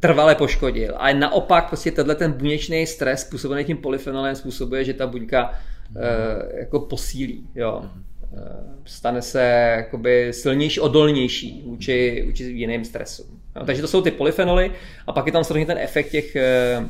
[0.00, 0.94] trvale poškodil.
[0.96, 5.52] Ale naopak prostě tenhle ten buněčný stres způsobený tím polyfenolem způsobuje, že ta buňka
[5.96, 7.48] e, jako posílí.
[7.54, 7.80] Jo.
[7.82, 8.04] Mm.
[8.36, 9.42] Eh, stane se
[9.76, 13.26] jakoby silnější, odolnější vůči, vůči jiným stresům.
[13.56, 14.72] No, takže to jsou ty polyfenoly
[15.06, 16.86] a pak je tam samozřejmě ten efekt těch, eh,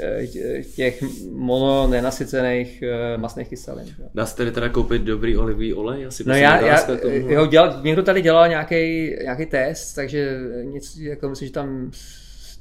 [0.00, 1.02] eh, těch
[1.32, 2.82] mono nenasycených
[3.16, 3.86] masných kyselin.
[4.14, 6.06] Dá se tedy teda koupit dobrý olivový olej?
[6.06, 6.78] Asi no já, já
[7.08, 11.90] jo, dělal, někdo tady dělal nějaký, nějaký test, takže nic, jako myslím, že tam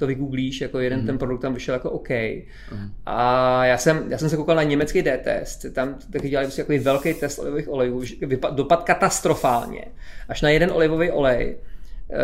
[0.02, 1.06] to vygooglíš, jako jeden mm-hmm.
[1.06, 2.10] ten produkt tam vyšel jako OK.
[2.10, 2.90] Mm-hmm.
[3.06, 6.84] A já jsem, já jsem se koukal na německý D-test, tam taky dělali prostě jako
[6.84, 9.86] velký test olivových olejů, vypad, dopad katastrofálně.
[10.30, 12.18] Až na jeden olivový olej, uh,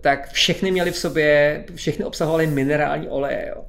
[0.00, 3.46] tak všechny měli v sobě, všechny obsahovaly minerální oleje.
[3.48, 3.64] Jo.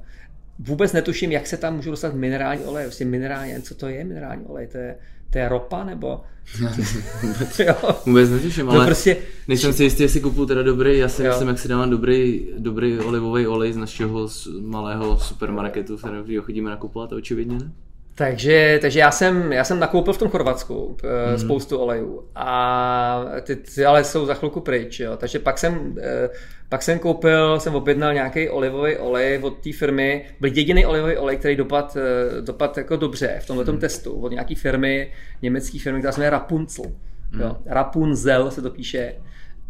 [0.58, 2.86] Vůbec netuším, jak se tam můžou dostat minerální oleje.
[2.86, 4.66] Prostě minerální, co to je minerální olej?
[4.66, 4.96] To je,
[5.30, 6.20] to je ropa nebo...
[7.22, 7.60] vůbec,
[8.06, 9.16] vůbec netuším, ale prostě...
[9.48, 11.28] nejsem si jistý, jestli kupu teda dobrý, já si jo.
[11.28, 14.28] myslím, jak si dávám dobrý, dobrý olivový olej z našeho
[14.60, 17.72] malého supermarketu, v kterého chodíme nakupovat, očividně ne?
[18.18, 20.96] Takže, takže já, jsem, já jsem nakoupil v tom Chorvatsku
[21.30, 21.38] mm.
[21.38, 25.16] spoustu olejů a ty, ty ale jsou za chvilku pryč, jo.
[25.16, 26.28] takže pak jsem, eh,
[26.68, 31.36] pak jsem koupil, jsem objednal nějaký olivový olej od té firmy, byl jediný olivový olej,
[31.36, 33.78] který dopad, eh, dopad jako dobře v tomto mm.
[33.78, 35.12] testu od nějaké firmy,
[35.42, 36.84] německé firmy, která se jmenuje Rapunzel.
[37.32, 37.40] Mm.
[37.40, 37.56] Jo.
[37.66, 39.14] Rapunzel se to píše.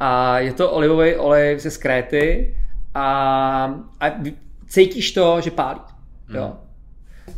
[0.01, 2.55] A je to olivový olej ze skréty
[2.95, 3.05] a,
[4.01, 4.11] a
[4.67, 5.81] cítíš to, že pálí.
[6.29, 6.37] Mm.
[6.37, 6.57] Jo.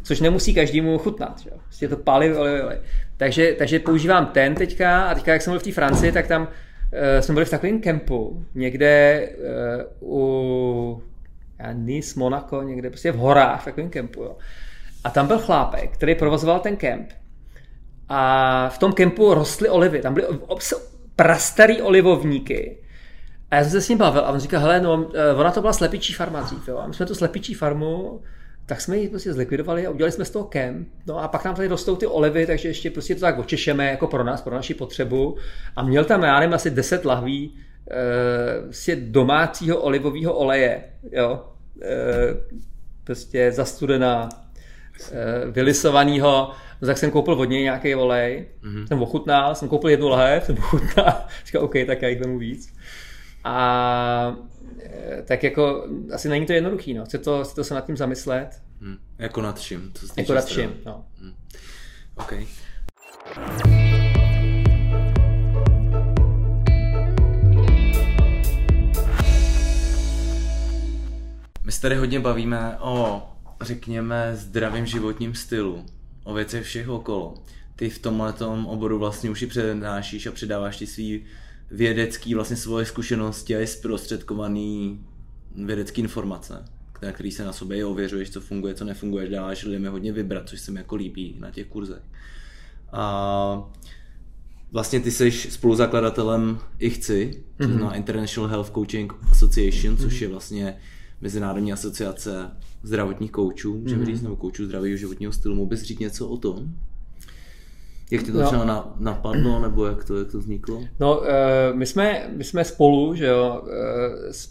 [0.02, 1.40] Což nemusí každému chutnat.
[1.46, 1.56] Jo.
[1.64, 2.78] Prostě to pálivý olivový olej.
[3.16, 6.42] Takže, takže používám ten teďka a teďka, jak jsem byl v té Francii, tak tam
[6.42, 6.48] uh,
[7.20, 9.28] jsme byli v takovém kempu, někde
[10.00, 11.02] uh, u
[11.72, 14.22] Nice, Monaco, někde prostě v horách, v takovém kempu.
[14.22, 14.36] Jo.
[15.04, 17.10] A tam byl chlápek, který provozoval ten kemp.
[18.08, 20.00] A v tom kempu rostly olivy.
[20.00, 20.26] Tam byly
[21.16, 22.78] prastarý olivovníky.
[23.50, 25.60] A já jsem se s ním bavil a on říkal, hele, no, eh, ona to
[25.60, 26.78] byla slepičí farma dřív, jo.
[26.78, 28.20] A my jsme tu slepičí farmu,
[28.70, 30.88] tak jsme ji prostě zlikvidovali a udělali jsme z toho kemp.
[31.06, 34.06] No a pak nám tady rostou ty olivy, takže ještě prostě to tak očešeme jako
[34.06, 35.36] pro nás, pro naši potřebu.
[35.76, 37.54] A měl tam, já nevím, asi 10 lahví
[38.90, 41.44] e, domácího olivového oleje, jo.
[41.82, 41.88] E,
[43.04, 44.28] prostě zastudená
[45.12, 46.50] Eh, vylisovanýho,
[46.82, 48.86] no tak jsem koupil vodně nějaký olej, mm-hmm.
[48.86, 51.14] jsem ochutnal, jsem koupil jednu lahev, jsem ochutnal,
[51.46, 52.72] říkal, OK, tak já jich vemu víc.
[53.44, 54.36] A
[54.82, 57.04] eh, tak jako asi není to jednoduchý, no.
[57.04, 58.62] Chce to, chce to se nad tím zamyslet.
[58.80, 58.96] Hmm.
[59.18, 59.92] Jako nad čím?
[59.94, 61.04] Co jako nad čím, no.
[61.20, 61.34] Hmm.
[62.16, 62.32] OK.
[71.64, 73.22] My se tady hodně bavíme o
[73.60, 75.86] řekněme, zdravým životním stylu,
[76.24, 77.34] o věcech všech okolo.
[77.76, 78.34] Ty v tomhle
[78.66, 81.24] oboru vlastně už i přednášíš a předáváš ti svý
[81.70, 85.00] vědecký, vlastně svoje zkušenosti a i zprostředkovaný
[85.64, 86.64] vědecký informace,
[87.02, 90.48] na který se na sobě i ověřuješ, co funguje, co nefunguje, dáváš lidem hodně vybrat,
[90.48, 92.02] což se mi jako líbí na těch kurzech.
[92.92, 93.70] A
[94.72, 97.94] vlastně ty jsi spoluzakladatelem ICHCI, mm-hmm.
[97.94, 100.22] International Health Coaching Association, což mm-hmm.
[100.22, 100.76] je vlastně
[101.20, 102.50] Mezinárodní asociace
[102.82, 104.06] zdravotních koučů, můžeme mm-hmm.
[104.06, 105.54] říct, nebo koučů zdravého životního stylu.
[105.54, 106.74] Mohl bys říct něco o tom?
[108.10, 108.46] Jak ti to no.
[108.46, 110.82] třeba na, napadlo, nebo jak to, jak to vzniklo?
[111.00, 111.26] No, uh,
[111.72, 113.62] my, jsme, my jsme spolu, že jo,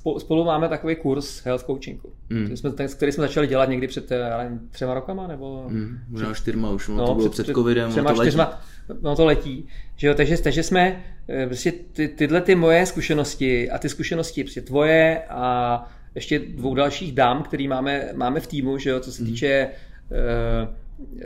[0.04, 2.46] uh, spolu máme takový kurz health coachingu, mm.
[2.46, 5.66] který, jsme, který jsme začali dělat někdy před já nevím, třema rokama, nebo...
[5.70, 8.62] Mm, možná čtyřma už, no, to bylo před, před covidem, třema, to čtyřma,
[9.02, 11.04] no to letí, že jo, takže, takže jsme,
[11.46, 15.84] prostě ty, tyhle ty moje zkušenosti a ty zkušenosti, prostě tvoje a
[16.16, 19.32] ještě dvou dalších dám, který máme, máme v týmu, že jo, co se mhm.
[19.32, 19.70] týče
[20.12, 20.70] uh,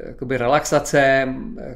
[0.08, 1.28] jakoby relaxace,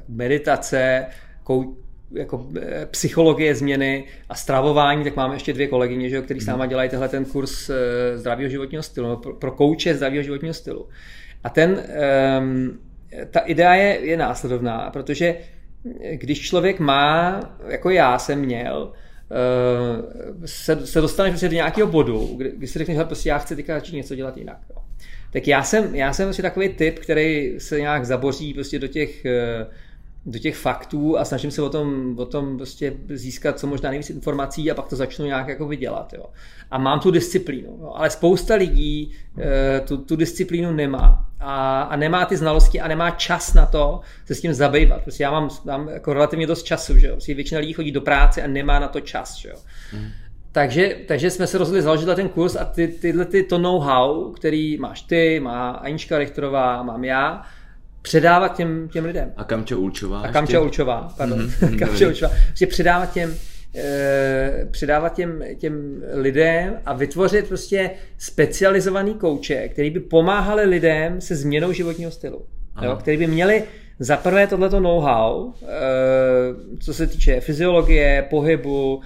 [0.07, 1.05] meditace,
[1.43, 1.77] kou,
[2.11, 6.63] jako eh, psychologie změny a stravování, tak máme ještě dvě kolegyně, že který s náma
[6.63, 6.69] mhm.
[6.69, 7.75] dělají tenhle ten kurz uh,
[8.15, 10.89] zdravého životního stylu, pro, pro kouče zdravého životního stylu.
[11.43, 11.83] A ten,
[12.39, 12.79] um,
[13.31, 15.37] ta idea je, je následovná, protože
[16.13, 18.93] když člověk má, jako já jsem měl,
[19.31, 23.37] Eh, se, se dostaneš prostě do nějakého bodu, kdy, kdy si řekneš, že prostě já
[23.37, 24.57] chci teďka začít něco dělat jinak.
[24.69, 24.81] Jo.
[25.31, 29.25] Tak já jsem, já jsem prostě takový typ, který se nějak zaboří prostě do těch
[29.25, 29.73] uh,
[30.27, 34.09] do těch faktů a snažím se o tom, o tom prostě získat co možná nejvíc
[34.09, 36.13] informací a pak to začnu nějak jako vydělat.
[36.13, 36.25] Jo.
[36.71, 37.77] A mám tu disciplínu.
[37.81, 37.91] Jo.
[37.95, 41.25] Ale spousta lidí e, tu, tu disciplínu nemá.
[41.39, 45.01] A, a nemá ty znalosti a nemá čas na to se s tím zabývat.
[45.01, 46.97] Prostě já mám, mám jako relativně dost času.
[46.97, 47.13] Že jo.
[47.13, 49.35] Prostě většina lidí chodí do práce a nemá na to čas.
[49.35, 49.55] Že jo.
[49.93, 50.07] Mm.
[50.51, 54.77] Takže, takže jsme se rozhodli založit ten kurz a ty, tyhle ty, to know-how, který
[54.77, 57.43] máš ty, má Anička Richterová, mám já,
[58.01, 59.33] předávat těm, těm lidem.
[59.37, 60.21] A Kamča Ulčová.
[60.21, 61.39] A Kamča Ulčová, pardon.
[61.47, 62.31] Mm-hmm, Kamča Ulčová.
[62.47, 63.35] Prostě předávat těm,
[63.75, 71.35] e, předávat těm, těm lidem a vytvořit prostě specializovaný kouče, který by pomáhali lidem se
[71.35, 72.45] změnou životního stylu.
[72.81, 73.63] Jo, který by měli
[73.99, 75.67] za prvé tohleto know-how, e,
[76.79, 79.01] co se týče fyziologie, pohybu,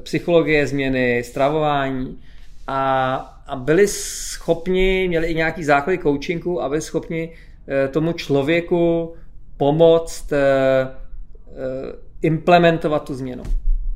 [0.00, 2.18] psychologie změny, stravování
[2.66, 3.14] a,
[3.46, 7.30] a byli schopni, měli i nějaký základy coachingu a byli schopni
[7.68, 9.14] Eh, tomu člověku
[9.56, 13.42] pomoct eh, eh, implementovat tu změnu.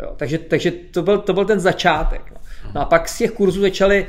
[0.00, 2.22] Jo, takže takže to, byl, to byl ten začátek.
[2.30, 2.36] No.
[2.74, 4.07] no a pak z těch kurzů začaly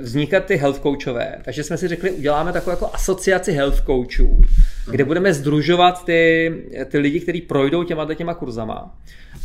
[0.00, 1.36] vznikat ty health coachové.
[1.44, 4.44] Takže jsme si řekli, uděláme takovou jako asociaci health coachů,
[4.90, 6.52] kde budeme združovat ty,
[6.88, 8.98] ty lidi, kteří projdou těma těma kurzama.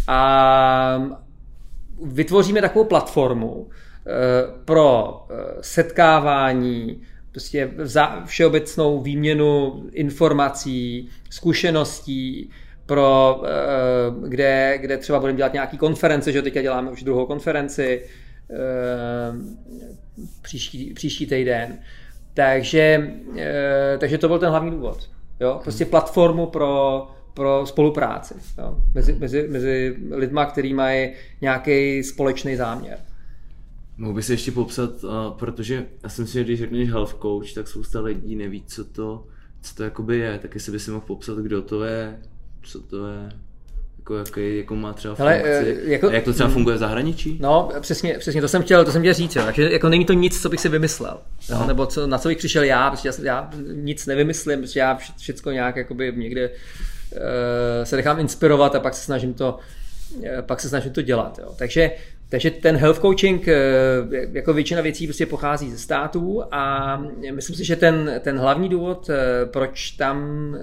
[0.07, 1.19] A
[2.03, 3.69] vytvoříme takovou platformu
[4.65, 5.19] pro
[5.61, 7.01] setkávání,
[7.31, 7.71] prostě
[8.25, 12.51] všeobecnou výměnu informací, zkušeností,
[12.85, 18.05] pro, eh, kde, kde třeba budeme dělat nějaký konference, že teďka děláme už druhou konferenci
[18.49, 18.55] eh,
[20.41, 21.79] příští, příští týden.
[22.33, 25.09] Takže, eh, takže to byl ten hlavní důvod.
[25.39, 25.59] Jo?
[25.63, 28.77] Prostě platformu pro, pro spolupráci jo?
[28.93, 31.11] Mezi, mezi, mezi lidma, kteří mají
[31.41, 32.97] nějaký společný záměr.
[33.97, 37.53] Mohl by se ještě popsat, uh, protože já si myslím, že když řekneš health coach,
[37.53, 39.27] tak spousta lidí neví, co to,
[39.61, 42.17] co to jakoby je, tak jestli by si mohl popsat, kdo to je,
[42.63, 43.29] co to je.
[43.97, 45.91] Jako, jak, jakou má třeba Hele, funkci?
[45.91, 47.37] Jako, a jak to třeba funguje v zahraničí?
[47.41, 49.43] No, přesně, přesně to jsem chtěl, to jsem chtěl říct, jo.
[49.45, 51.17] takže jako není to nic, co bych si vymyslel,
[51.49, 51.63] jo.
[51.67, 55.51] nebo co, na co bych přišel já, protože já, já nic nevymyslím, protože já všechno
[55.51, 56.51] nějak jakoby někde
[57.83, 59.59] se nechám inspirovat a pak se snažím to,
[60.17, 61.53] uh, pak se snažím to dělat, jo.
[61.57, 61.91] takže
[62.29, 63.55] takže ten health coaching, eh,
[64.31, 66.97] jako většina věcí prostě pochází ze států a
[67.31, 69.09] myslím si, že ten, ten hlavní důvod,
[69.45, 70.57] proč tam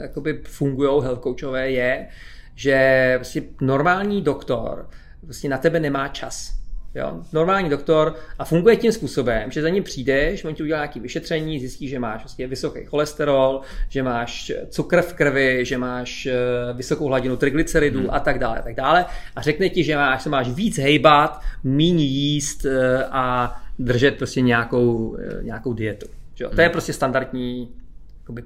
[0.44, 2.08] fungují health coachové je,
[2.54, 4.88] že prostě normální doktor
[5.24, 6.61] prostě na tebe nemá čas.
[6.94, 7.20] Jo?
[7.32, 11.60] Normální doktor a funguje tím způsobem, že za ním přijdeš, on ti udělá nějaké vyšetření,
[11.60, 16.32] zjistí, že máš vlastně vysoký cholesterol, že máš cukr v krvi, že máš eh,
[16.72, 18.10] vysokou hladinu triglyceridů hmm.
[18.10, 19.04] a tak dále, a tak dále.
[19.36, 24.40] A řekne ti, že máš, že máš víc hejbat, méně jíst eh, a držet prostě
[24.40, 26.06] nějakou, eh, nějakou dietu.
[26.40, 26.50] Jo?
[26.54, 26.72] To je hmm.
[26.72, 27.68] prostě standardní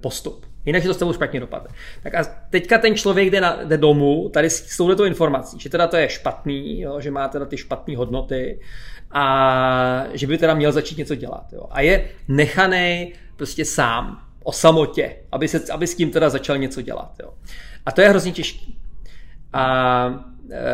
[0.00, 0.46] postup.
[0.64, 1.68] Jinak že to s tebou špatně dopadne.
[2.02, 5.86] Tak a teďka ten člověk jde, na, jde domů tady s touhletou informací, že teda
[5.86, 8.60] to je špatný, jo, že má teda ty špatné hodnoty
[9.10, 11.44] a že by teda měl začít něco dělat.
[11.52, 11.66] Jo.
[11.70, 16.82] A je nechaný prostě sám, o samotě, aby, se, aby s tím teda začal něco
[16.82, 17.12] dělat.
[17.22, 17.32] Jo.
[17.86, 18.78] A to je hrozně těžký.
[19.52, 20.06] A
[20.50, 20.64] e,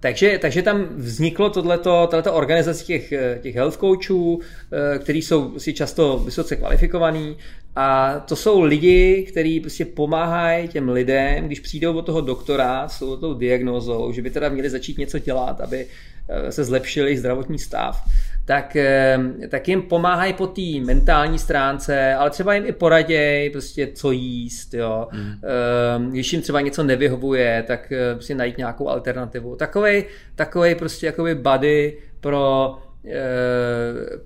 [0.00, 4.40] takže, takže tam vzniklo tohleto, tohleto organizace těch, těch health coachů,
[4.72, 7.36] e, který jsou si často vysoce kvalifikovaný
[7.80, 12.98] a to jsou lidi, kteří prostě pomáhají těm lidem, když přijdou od toho doktora s
[12.98, 15.86] tou diagnózou, že by teda měli začít něco dělat, aby
[16.28, 18.02] eh, se zlepšil jejich zdravotní stav,
[18.44, 19.18] tak, eh,
[19.48, 24.74] tak jim pomáhají po té mentální stránce, ale třeba jim i poraděj, prostě co jíst,
[24.74, 25.08] jo.
[25.12, 26.10] Mm.
[26.10, 29.56] Když jim třeba něco nevyhovuje, tak prostě najít nějakou alternativu.
[29.56, 30.04] Takovej,
[30.34, 32.78] takovej prostě jakoby buddy pro,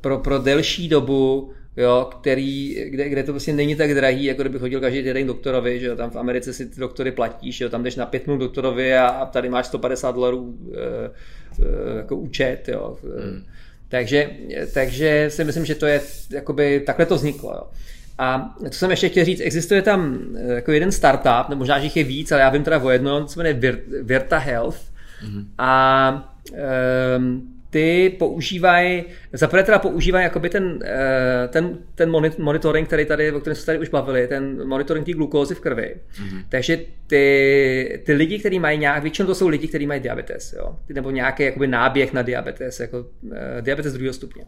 [0.00, 4.58] pro, pro delší dobu, jo, který, kde, kde to prostě není tak drahý, jako kdyby
[4.58, 7.82] chodil každý den doktorovi, že jo, tam v Americe si ty doktory platíš, jo, tam
[7.82, 10.80] jdeš na pět minut doktorovi a, a tady máš 150 dolarů e,
[11.64, 12.96] e, jako účet, jo.
[13.02, 13.44] Hmm.
[13.88, 14.30] Takže,
[14.74, 16.00] takže si myslím, že to je,
[16.30, 17.62] jakoby, takhle to vzniklo, jo.
[18.18, 21.84] A co jsem ještě chtěl říct, existuje tam eh, jako jeden startup, nebo možná, že
[21.84, 24.80] jich je víc, ale já vím teda o jednom, co se jmenuje Virta Health.
[25.24, 25.44] Mm-hmm.
[25.58, 26.34] A
[27.16, 33.40] um, ty používají, zaprvé teda používají jakoby ten, eh, ten, ten monitoring, který tady, o
[33.40, 35.94] kterém jsme tady už bavili, ten monitoring té glukózy v krvi.
[35.94, 36.44] Mm-hmm.
[36.48, 40.76] Takže ty, ty lidi, kteří mají nějak, většinou to jsou lidi, kteří mají diabetes, jo?
[40.88, 44.44] nebo nějaký jakoby náběh na diabetes, jako uh, diabetes druhého stupně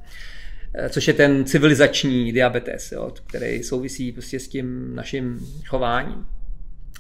[0.74, 6.26] eh, což je ten civilizační diabetes, jo, který souvisí prostě s tím naším chováním.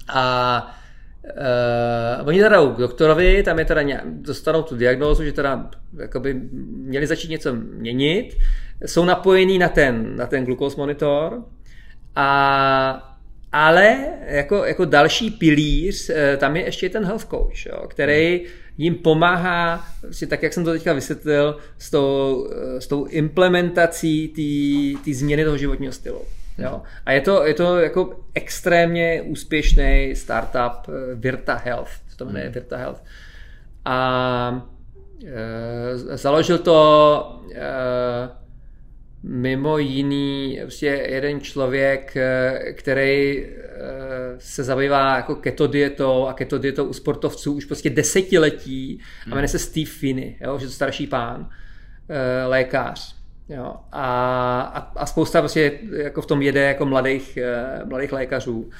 [0.08, 0.83] A
[1.24, 6.34] Uh, oni teda k doktorovi, tam je teda nějak, dostanou tu diagnózu, že teda jakoby
[6.72, 8.36] měli začít něco měnit,
[8.86, 11.42] jsou napojení na ten, na ten glukos monitor,
[12.16, 13.18] a,
[13.52, 18.40] ale jako, jako další pilíř, eh, tam je ještě ten health coach, jo, který
[18.78, 24.28] jim pomáhá, vlastně tak jak jsem to teďka vysvětlil, s tou, eh, s tou implementací
[25.04, 26.20] té změny toho životního stylu.
[26.58, 26.82] Jo?
[27.06, 32.52] A je to, je to jako extrémně úspěšný startup eh, Virta Health, to jmenuje hmm.
[32.52, 33.02] Virta Health.
[33.84, 34.68] A
[35.26, 37.60] e, založil to e,
[39.22, 42.16] mimo jiný prostě jeden člověk,
[42.72, 43.46] který
[44.38, 49.48] se zabývá jako keto dietou a keto dietou u sportovců už prostě desetiletí a jmenuje
[49.48, 51.48] se Steve Finney, jo, že to starší pán,
[52.46, 53.16] lékař.
[53.48, 57.38] Jo, a, a, a spousta prostě jako v tom jede jako mladých,
[57.82, 58.60] uh, mladých lékařů.
[58.60, 58.70] Uh,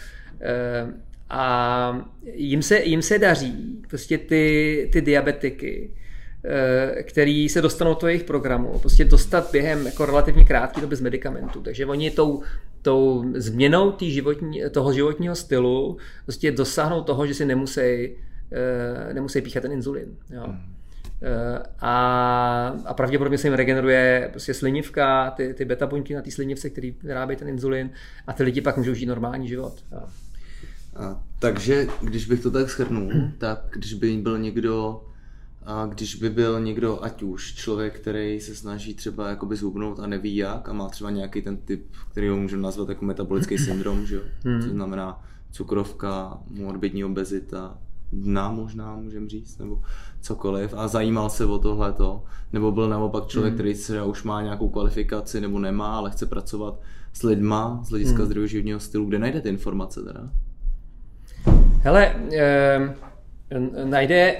[1.31, 5.91] a jim se, jim se daří prostě ty, ty diabetiky,
[6.45, 11.01] uh, který se dostanou do jejich programu, prostě dostat během jako relativně krátké doby z
[11.01, 11.61] medicamentů.
[11.61, 12.43] Takže oni tou,
[12.83, 18.17] tou změnou tý životní, toho životního stylu prostě dosáhnou toho, že si nemusí,
[19.13, 20.17] nemusí píchat ten inzulin.
[20.31, 20.43] Jo.
[20.47, 20.74] Hmm.
[21.23, 26.31] Eh, a, a pravděpodobně se jim regeneruje prostě slinivka, ty, ty beta buňky na té
[26.31, 27.91] slinivce, který vyrábějí ten inzulin
[28.27, 29.85] a ty lidi pak můžou žít normální život.
[30.97, 35.05] A, takže když bych to tak shrnul, tak když by byl někdo
[35.67, 40.07] a když by byl někdo, ať už člověk, který se snaží třeba jakoby zhubnout a
[40.07, 44.07] neví jak a má třeba nějaký ten typ, který ho můžeme nazvat jako metabolický syndrom,
[44.07, 44.23] že jo?
[44.45, 44.63] Hmm.
[44.63, 47.79] Co znamená cukrovka, morbidní obezita,
[48.15, 49.83] dna možná, můžeme říct, nebo
[50.21, 53.57] cokoliv a zajímal se o tohleto, nebo byl naopak člověk, mm.
[53.57, 56.81] který třeba už má nějakou kvalifikaci nebo nemá, ale chce pracovat
[57.13, 58.25] s lidma z hlediska mm.
[58.25, 60.21] zdravého životního stylu, kde najde ty informace teda?
[61.83, 62.95] Hele, eh,
[63.85, 64.37] najde,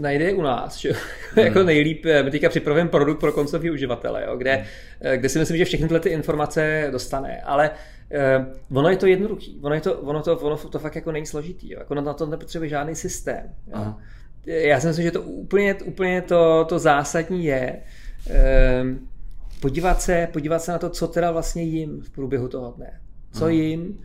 [0.00, 0.92] najde u nás, že?
[1.36, 1.44] Mm.
[1.44, 5.16] jako nejlíp, eh, my teďka připravujeme produkt pro koncový uživatele, jo, kde, mm.
[5.16, 7.70] kde si myslím, že všechny tyhle ty informace dostane, ale
[8.10, 11.26] Uh, ono je to jednoduchý, ono, je to, ono, to, ono to fakt jako není
[11.26, 11.78] složitý, jo.
[11.78, 13.42] jako na to nepotřebuje žádný systém.
[13.66, 13.72] Jo.
[13.72, 13.98] Aha.
[14.46, 17.80] Já si myslím, že to úplně, úplně to, to zásadní je
[18.26, 18.88] uh,
[19.60, 23.00] podívat se, podívat se na to, co teda vlastně jim v průběhu toho dne.
[23.32, 23.50] Co Aha.
[23.50, 23.96] jim uh,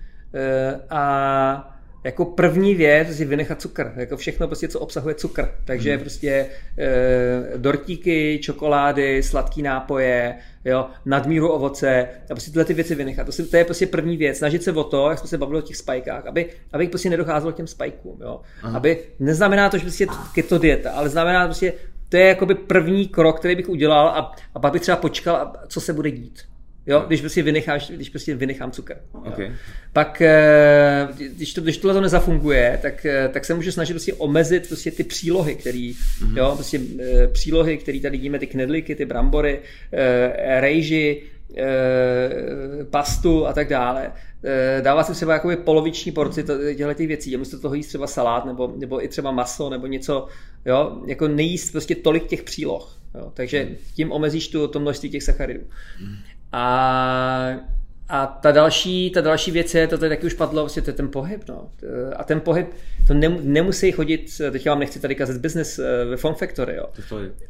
[0.90, 1.75] a
[2.06, 3.92] jako první věc je vynechat cukr.
[3.96, 5.52] Jako všechno prostě, co obsahuje cukr.
[5.66, 6.00] Takže hmm.
[6.00, 6.46] prostě
[6.78, 10.36] e, dortíky, čokolády, sladký nápoje,
[10.66, 13.26] jo, nadmíru ovoce a prostě tyhle ty věci vynechat.
[13.26, 14.38] To, si, to je prostě první věc.
[14.38, 17.52] Snažit se o to, jak jsme se bavili o těch spajkách, aby, aby prostě nedocházelo
[17.54, 18.18] k těm spajkům.
[18.22, 18.42] Jo.
[18.62, 21.74] Aby, neznamená to, že prostě keto dieta, ale znamená to prostě,
[22.10, 25.82] to je jakoby první krok, který bych udělal a, a pak bych třeba počkal, co
[25.82, 26.42] se bude dít.
[26.88, 28.94] Jo, když prostě vynecháš, když prostě vynechám cukr.
[29.12, 29.52] Okay.
[29.94, 34.14] Pak, eh, když, to, když tohle to nezafunguje, tak, eh, tak se můžu snažit prostě
[34.14, 36.38] omezit prostě ty přílohy, který, mm-hmm.
[36.38, 39.60] jo, prostě eh, přílohy, které tady vidíme, ty knedlíky, ty brambory,
[40.60, 41.24] rejži,
[42.90, 44.12] pastu a tak dále.
[44.82, 46.44] Dává si třeba jakoby poloviční porci
[46.76, 49.88] těchto těch věcí, a místo toho jíst třeba salát nebo, nebo i třeba maso nebo
[49.88, 50.28] něco,
[50.66, 52.98] jo, jako nejíst prostě tolik těch příloh.
[53.16, 53.76] Jo, takže mhm.
[53.96, 55.64] tím omezíš tu, to množství těch sacharidů.
[56.58, 57.60] A,
[58.10, 60.94] a ta další, ta další věc je, to tady taky už padlo, vlastně to je
[60.94, 61.42] ten pohyb.
[61.50, 61.70] No.
[62.16, 62.68] A ten pohyb,
[63.08, 66.86] to nemusí chodit, teď vám nechci tady kazet business eh, ve Form Factory, jo.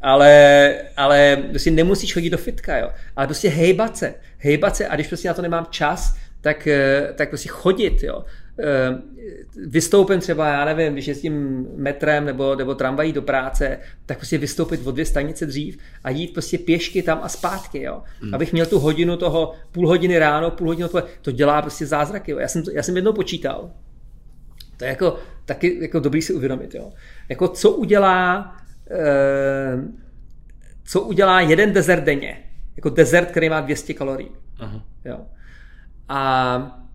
[0.02, 2.90] Ale, ale prostě nemusíš chodit do fitka, jo.
[3.16, 7.12] Ale prostě hejbat se, hejbat se a když prostě na to nemám čas, tak, eh,
[7.14, 8.24] tak prostě chodit, jo.
[8.62, 8.98] Eh,
[9.66, 14.86] vystoupím třeba, já nevím, když jezdím metrem nebo, nebo tramvají do práce, tak prostě vystoupit
[14.86, 18.02] o dvě stanice dřív a jít prostě pěšky tam a zpátky, jo.
[18.20, 18.34] Hmm.
[18.34, 22.30] Abych měl tu hodinu toho, půl hodiny ráno, půl hodiny toho, to dělá prostě zázraky,
[22.30, 22.38] jo.
[22.38, 23.70] Já jsem, to, já jsem jednou počítal,
[24.76, 26.92] to je jako taky jako dobrý si uvědomit, jo.
[27.28, 28.56] Jako co udělá,
[28.90, 29.78] eh,
[30.84, 32.44] co udělá jeden dezert denně,
[32.76, 34.84] jako dezert, který má 200 kalorií, Aha.
[35.04, 35.26] jo.
[36.08, 36.85] A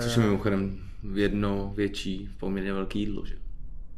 [0.00, 0.78] Což je mimochodem
[1.14, 3.34] jedno větší, poměrně velký jídlo, že?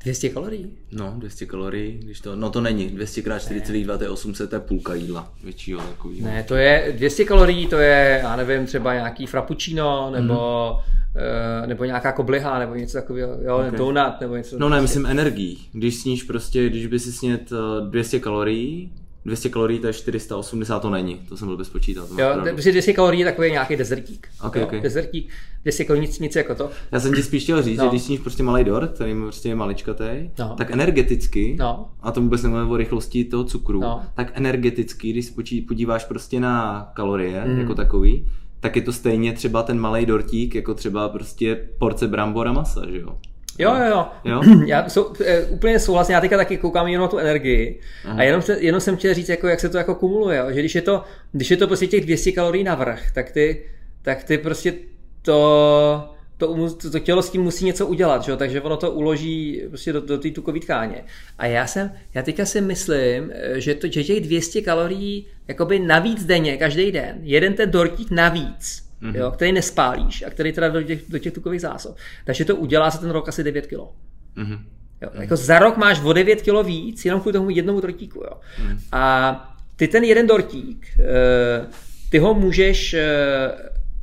[0.03, 0.71] 200 kalorií?
[0.93, 4.57] No, 200 kalorií, když to, no to není, 200 x 4,2 to je 800, to
[4.57, 6.27] je půlka jídla, většího takového.
[6.27, 11.67] Ne, to je, 200 kalorií to je, já nevím, třeba nějaký frappuccino, nebo mm-hmm.
[11.67, 13.71] nebo nějaká kobliha, nebo něco takového, jo, okay.
[13.71, 14.59] donut, nebo něco.
[14.59, 15.69] No ne, myslím energií.
[15.73, 17.51] Když sníš prostě, když by si snět
[17.91, 18.93] 200 kalorií,
[19.25, 22.09] 200 kalorií, to je 480, to není, to jsem byl bez počítat.
[22.19, 24.29] Jo, protože 200 kalorií je takový nějaký dezertík.
[24.47, 24.81] Okay, okay.
[24.81, 25.31] Dezertík,
[25.63, 26.71] 200 kalorií nic, nic jako to.
[26.93, 27.85] Já jsem ti spíš chtěl říct, no.
[27.85, 30.55] že když sníš prostě malý dort, který prostě je maličkatý, no.
[30.59, 31.89] tak energeticky, no.
[32.01, 34.03] a to vůbec nemluvím o rychlosti toho cukru, no.
[34.15, 35.33] tak energeticky, když se
[35.69, 37.61] podíváš prostě na kalorie mm.
[37.61, 38.27] jako takový,
[38.61, 42.99] tak je to stejně třeba ten malý dortík, jako třeba prostě porce brambora masa, že
[42.99, 43.19] jo?
[43.59, 44.07] Jo, jo, jo.
[44.25, 44.41] jo?
[44.67, 48.19] Já sou, e, úplně souhlasím, já teďka taky koukám jenom na tu energii Aha.
[48.19, 50.47] a jenom, jenom jsem chtěl říct, jako, jak se to jako kumuluje, jo?
[50.53, 53.63] že když je to, když je to prostě těch 200 kalorií navrh, tak ty,
[54.03, 54.75] tak ty prostě
[55.23, 58.37] to, to, to, to tělo s tím musí něco udělat, že?
[58.37, 61.05] takže ono to uloží prostě do, do té tukové tkáně.
[61.39, 66.25] A já jsem, já teďka si myslím, že, to, že těch 200 kalorií jakoby navíc
[66.25, 69.17] denně, každý den, jeden ten dortík navíc, mm-hmm.
[69.17, 71.97] jo, který nespálíš a který teda do těch, do těch tukových zásob.
[72.25, 73.73] Takže to udělá za ten rok asi 9 kg.
[73.73, 74.59] Mm-hmm.
[75.03, 75.21] Jo, mm-hmm.
[75.21, 78.19] Jako za rok máš o 9 kg víc, jenom kvůli tomu jednomu dortíku.
[78.19, 78.41] Jo.
[78.63, 78.79] Mm-hmm.
[78.93, 81.67] A ty ten jeden dortík, eh,
[82.11, 83.05] ty ho můžeš eh,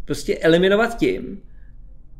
[0.05, 1.41] prostě eliminovat tím,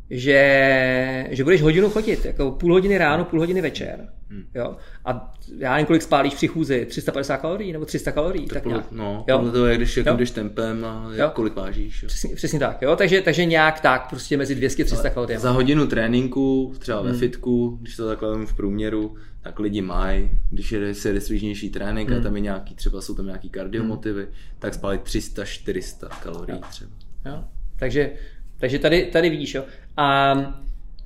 [0.10, 4.08] že, že budeš hodinu chodit, jako půl hodiny ráno, půl hodiny večer.
[4.30, 4.44] Hmm.
[4.56, 4.76] Jo?
[5.06, 8.92] A já nevím, kolik spálíš při chůzi, 350 kalorií nebo 300 kalorií, tak, tak nějak.
[8.92, 9.52] No, jo?
[9.52, 11.32] to je, když jako jdeš tempem a jo?
[11.34, 12.04] kolik vážíš.
[12.04, 12.08] Jo?
[12.08, 12.96] Přesně, přesně, tak, jo?
[12.96, 15.38] Takže, takže nějak tak, prostě mezi 200 a 300 kalorií.
[15.38, 17.20] Za hodinu tréninku, třeba ve hmm.
[17.20, 22.20] fitku, když to takhle v průměru, tak lidi mají, když je se svížnější trénink hmm.
[22.20, 24.32] a tam je nějaký, třeba jsou tam nějaký kardiomotivy, hmm.
[24.60, 26.64] tak spálí 300-400 kalorií jo.
[26.70, 26.92] třeba.
[27.26, 27.44] Jo?
[27.80, 28.12] Takže,
[28.60, 29.64] takže tady, tady vidíš, jo.
[29.98, 30.36] A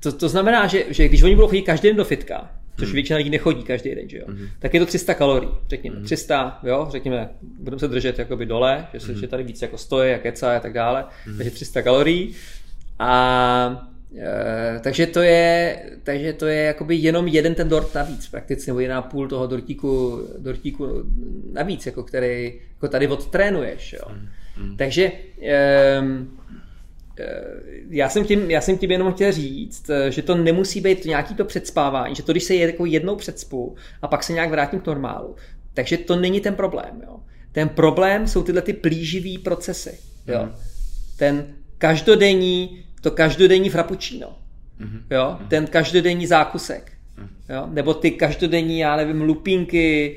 [0.00, 2.94] to, to znamená, že, že když oni budou chodit každý den do fitka, což hmm.
[2.94, 4.24] většina lidí nechodí každý den, že jo?
[4.28, 4.48] Hmm.
[4.58, 5.96] Tak je to 300 kalorií, řekněme.
[5.96, 6.04] Hmm.
[6.04, 7.28] 300, jo, řekněme,
[7.58, 9.20] budeme se držet jakoby dole, že, se, hmm.
[9.20, 11.36] že tady víc jako stojí a keca a tak dále, hmm.
[11.36, 12.34] takže 300 kalorií.
[12.98, 18.70] A e, takže to je, takže to je jakoby jenom jeden ten dort navíc, prakticky,
[18.70, 21.04] nebo jedna půl toho dortíku, dortíku
[21.52, 24.08] navíc, jako který jako tady odtrénuješ, jo.
[24.08, 24.28] Hmm.
[24.56, 24.76] Hmm.
[24.76, 26.02] Takže e,
[27.90, 31.34] já jsem, tím, já jsem tím jenom chtěl říct, eh, že to nemusí být nějaký
[31.34, 34.80] to předspávání, že to, když se je jako jednou předspu a pak se nějak vrátím
[34.80, 35.36] k normálu,
[35.74, 37.02] takže to není ten problém.
[37.06, 37.20] Jo.
[37.52, 39.98] Ten problém jsou tyhle ty plíživý procesy.
[40.26, 40.42] Jo.
[40.42, 40.52] Mm.
[41.16, 41.46] Ten
[41.78, 44.38] každodenní, to každodenní frappuccino.
[44.78, 45.00] Mm.
[45.10, 45.36] Jo.
[45.40, 45.48] Mm.
[45.48, 46.92] Ten každodenní zákusek.
[47.18, 47.28] Mm.
[47.48, 47.66] Jo.
[47.70, 50.16] Nebo ty každodenní, já nevím, lupínky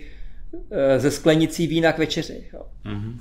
[0.71, 2.43] eh, ze sklenicí vína k večeři.
[2.53, 2.61] Jo.
[2.83, 3.19] Mm.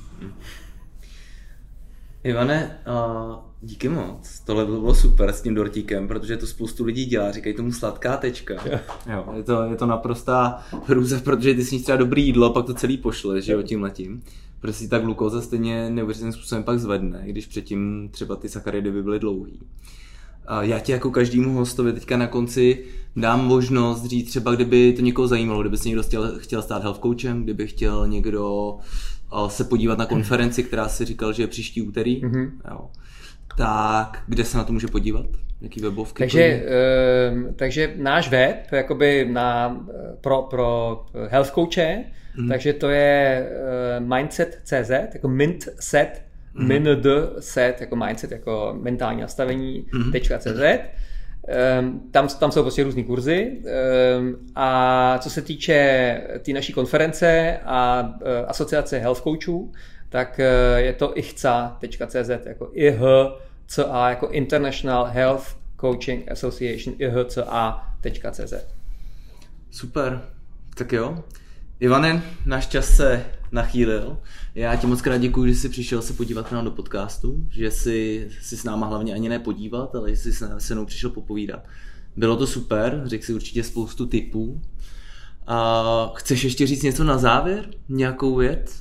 [2.26, 4.40] Ivane, uh, díky moc.
[4.44, 7.30] Tohle bylo super s tím dortíkem, protože to spoustu lidí dělá.
[7.30, 8.54] Říkají tomu sladká tečka.
[9.12, 12.74] Jo, je, to, je to naprostá hrůza, protože ty sníš třeba dobrý jídlo, pak to
[12.74, 14.22] celý pošle, že jo, tím letím.
[14.60, 19.02] Protože si ta glukóza stejně neuvěřitelným způsobem pak zvedne, když předtím třeba ty sacharidy by
[19.02, 19.60] byly dlouhý.
[20.60, 22.84] Já ti jako každému hostovi teďka na konci
[23.16, 27.00] dám možnost říct třeba, kdyby to někoho zajímalo, kdyby se někdo chtěl, chtěl stát health
[27.00, 28.76] coachem, kdyby chtěl někdo
[29.48, 32.50] se podívat na konferenci, která si říkal, že je příští úterý, mm-hmm.
[32.70, 32.90] jo.
[33.58, 35.26] tak kde se na to může podívat?
[35.60, 36.18] Jaký webovky?
[36.18, 36.64] Takže,
[37.36, 39.80] uh, takže náš web jakoby na,
[40.20, 42.04] pro, pro health coache,
[42.36, 42.48] mm-hmm.
[42.48, 43.48] takže to je
[44.00, 46.22] uh, mindset.cz, jako mindset,
[46.56, 46.66] mm-hmm.
[46.66, 47.06] mind
[47.40, 50.38] set, jako mindset, jako mentální nastavení, mm-hmm.
[50.38, 50.90] .cz.
[51.80, 53.52] Um, tam, tam jsou prostě různé kurzy
[54.18, 55.74] um, a co se týče
[56.32, 59.72] té tý naší konference a uh, asociace health coachů,
[60.08, 68.54] tak uh, je to ichca.cz jako IHCA jako International Health Coaching Association ihca.cz
[69.70, 70.22] Super,
[70.74, 71.24] tak jo.
[71.80, 74.18] Ivane, náš čas se nachýlil.
[74.56, 77.70] Já ti moc krát děkuji, že jsi přišel se podívat k nám do podcastu, že
[77.70, 81.64] jsi, si s náma hlavně ani nepodívat, ale že jsi se mnou přišel popovídat.
[82.16, 84.60] Bylo to super, řekl si určitě spoustu tipů.
[85.46, 87.64] A chceš ještě říct něco na závěr?
[87.88, 88.80] Nějakou věc?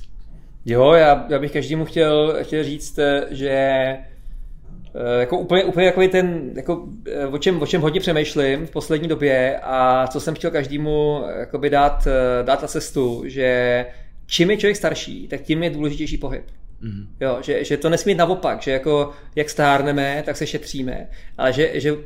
[0.64, 2.98] Jo, já, já bych každému chtěl, chtěl říct,
[3.30, 3.96] že
[4.96, 8.70] Eh, jako úplně, úplně jako ten, jako, eh, o, čem, o čem hodně přemýšlím v
[8.70, 11.22] poslední době a co jsem chtěl každému
[11.68, 13.86] dát, eh, dát na cestu, že
[14.26, 16.44] čím je člověk starší, tak tím je důležitější pohyb.
[16.82, 17.06] Mm-hmm.
[17.20, 21.08] Jo, že, že to nesmí naopak, že jako jak stárneme, tak se šetříme,
[21.38, 21.96] ale že, že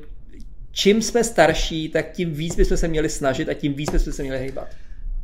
[0.73, 4.23] čím jsme starší, tak tím víc bychom se měli snažit a tím víc bychom se
[4.23, 4.68] měli hýbat.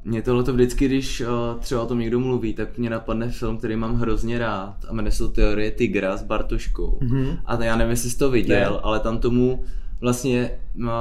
[0.05, 1.27] Mě tohle to vždycky, když uh,
[1.61, 5.13] třeba o tom někdo mluví, tak mě napadne film, který mám hrozně rád a jmenuje
[5.13, 6.99] se Teorie Tigra s Bartoškou.
[7.03, 7.39] Mm-hmm.
[7.45, 8.81] A já nevím, jestli jsi to viděl, ne.
[8.83, 9.65] ale tam tomu
[10.01, 10.51] vlastně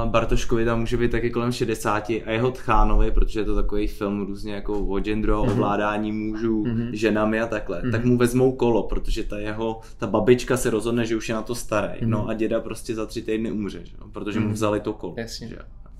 [0.05, 4.25] Bartoškovi tam může být taky kolem 60 a jeho tchánovi, protože je to takový film
[4.25, 5.51] různě jako o genderu, mm-hmm.
[5.51, 6.89] ovládání mužů, mm-hmm.
[6.91, 7.91] ženami a takhle, mm-hmm.
[7.91, 11.41] tak mu vezmou kolo, protože ta jeho, ta babička se rozhodne, že už je na
[11.41, 12.07] to starý, mm-hmm.
[12.07, 13.93] no a děda prostě za tři týdny umře, že?
[14.11, 14.41] protože mm-hmm.
[14.41, 14.53] mu mhm.
[14.53, 15.13] vzali to kolo.
[15.17, 15.47] Jasně.
[15.47, 15.57] Že?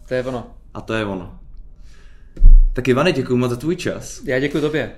[0.08, 0.48] To je ono.
[0.74, 1.40] A to je ono.
[2.74, 4.22] Tak Ivane, děkuji moc za tvůj čas.
[4.26, 4.92] Já děkuji tobě.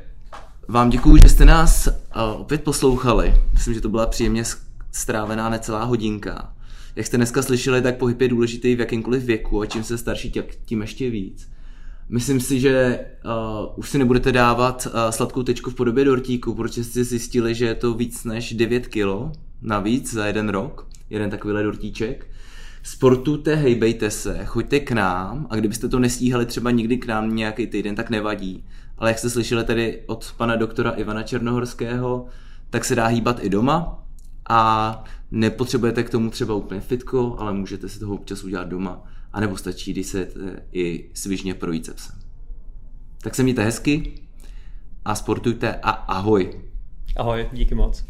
[0.68, 1.90] Vám děkuji, že jste nás
[2.38, 3.34] opět poslouchali.
[3.54, 4.44] Myslím, že to byla příjemně
[4.92, 6.54] strávená necelá hodinka.
[6.98, 10.32] Jak jste dneska slyšeli, tak pohyb je důležitý v jakýmkoliv věku a čím se starší,
[10.66, 11.50] tím ještě víc.
[12.10, 16.84] Myslím si, že uh, už si nebudete dávat uh, sladkou tečku v podobě dortíku, protože
[16.84, 21.64] jste zjistili, že je to víc než 9 kg navíc za jeden rok, jeden takovýhle
[21.64, 22.28] dortíček
[22.84, 27.68] sportujte, hejbejte se, choďte k nám a kdybyste to nestíhali třeba nikdy k nám nějaký
[27.68, 28.66] týden, tak nevadí.
[28.98, 32.26] Ale jak jste slyšeli tady od pana doktora Ivana Černohorského,
[32.70, 34.07] tak se dá hýbat i doma
[34.50, 39.04] a nepotřebujete k tomu třeba úplně fitko, ale můžete si toho občas udělat doma.
[39.34, 40.28] A nebo stačí, když se
[40.72, 42.16] i svižně projít se psem.
[43.22, 44.22] Tak se mějte hezky
[45.06, 46.62] a sportujte a ahoj.
[47.18, 48.06] Ahoj, díky moc.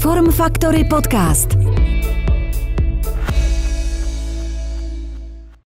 [0.00, 1.48] Form Factory Podcast.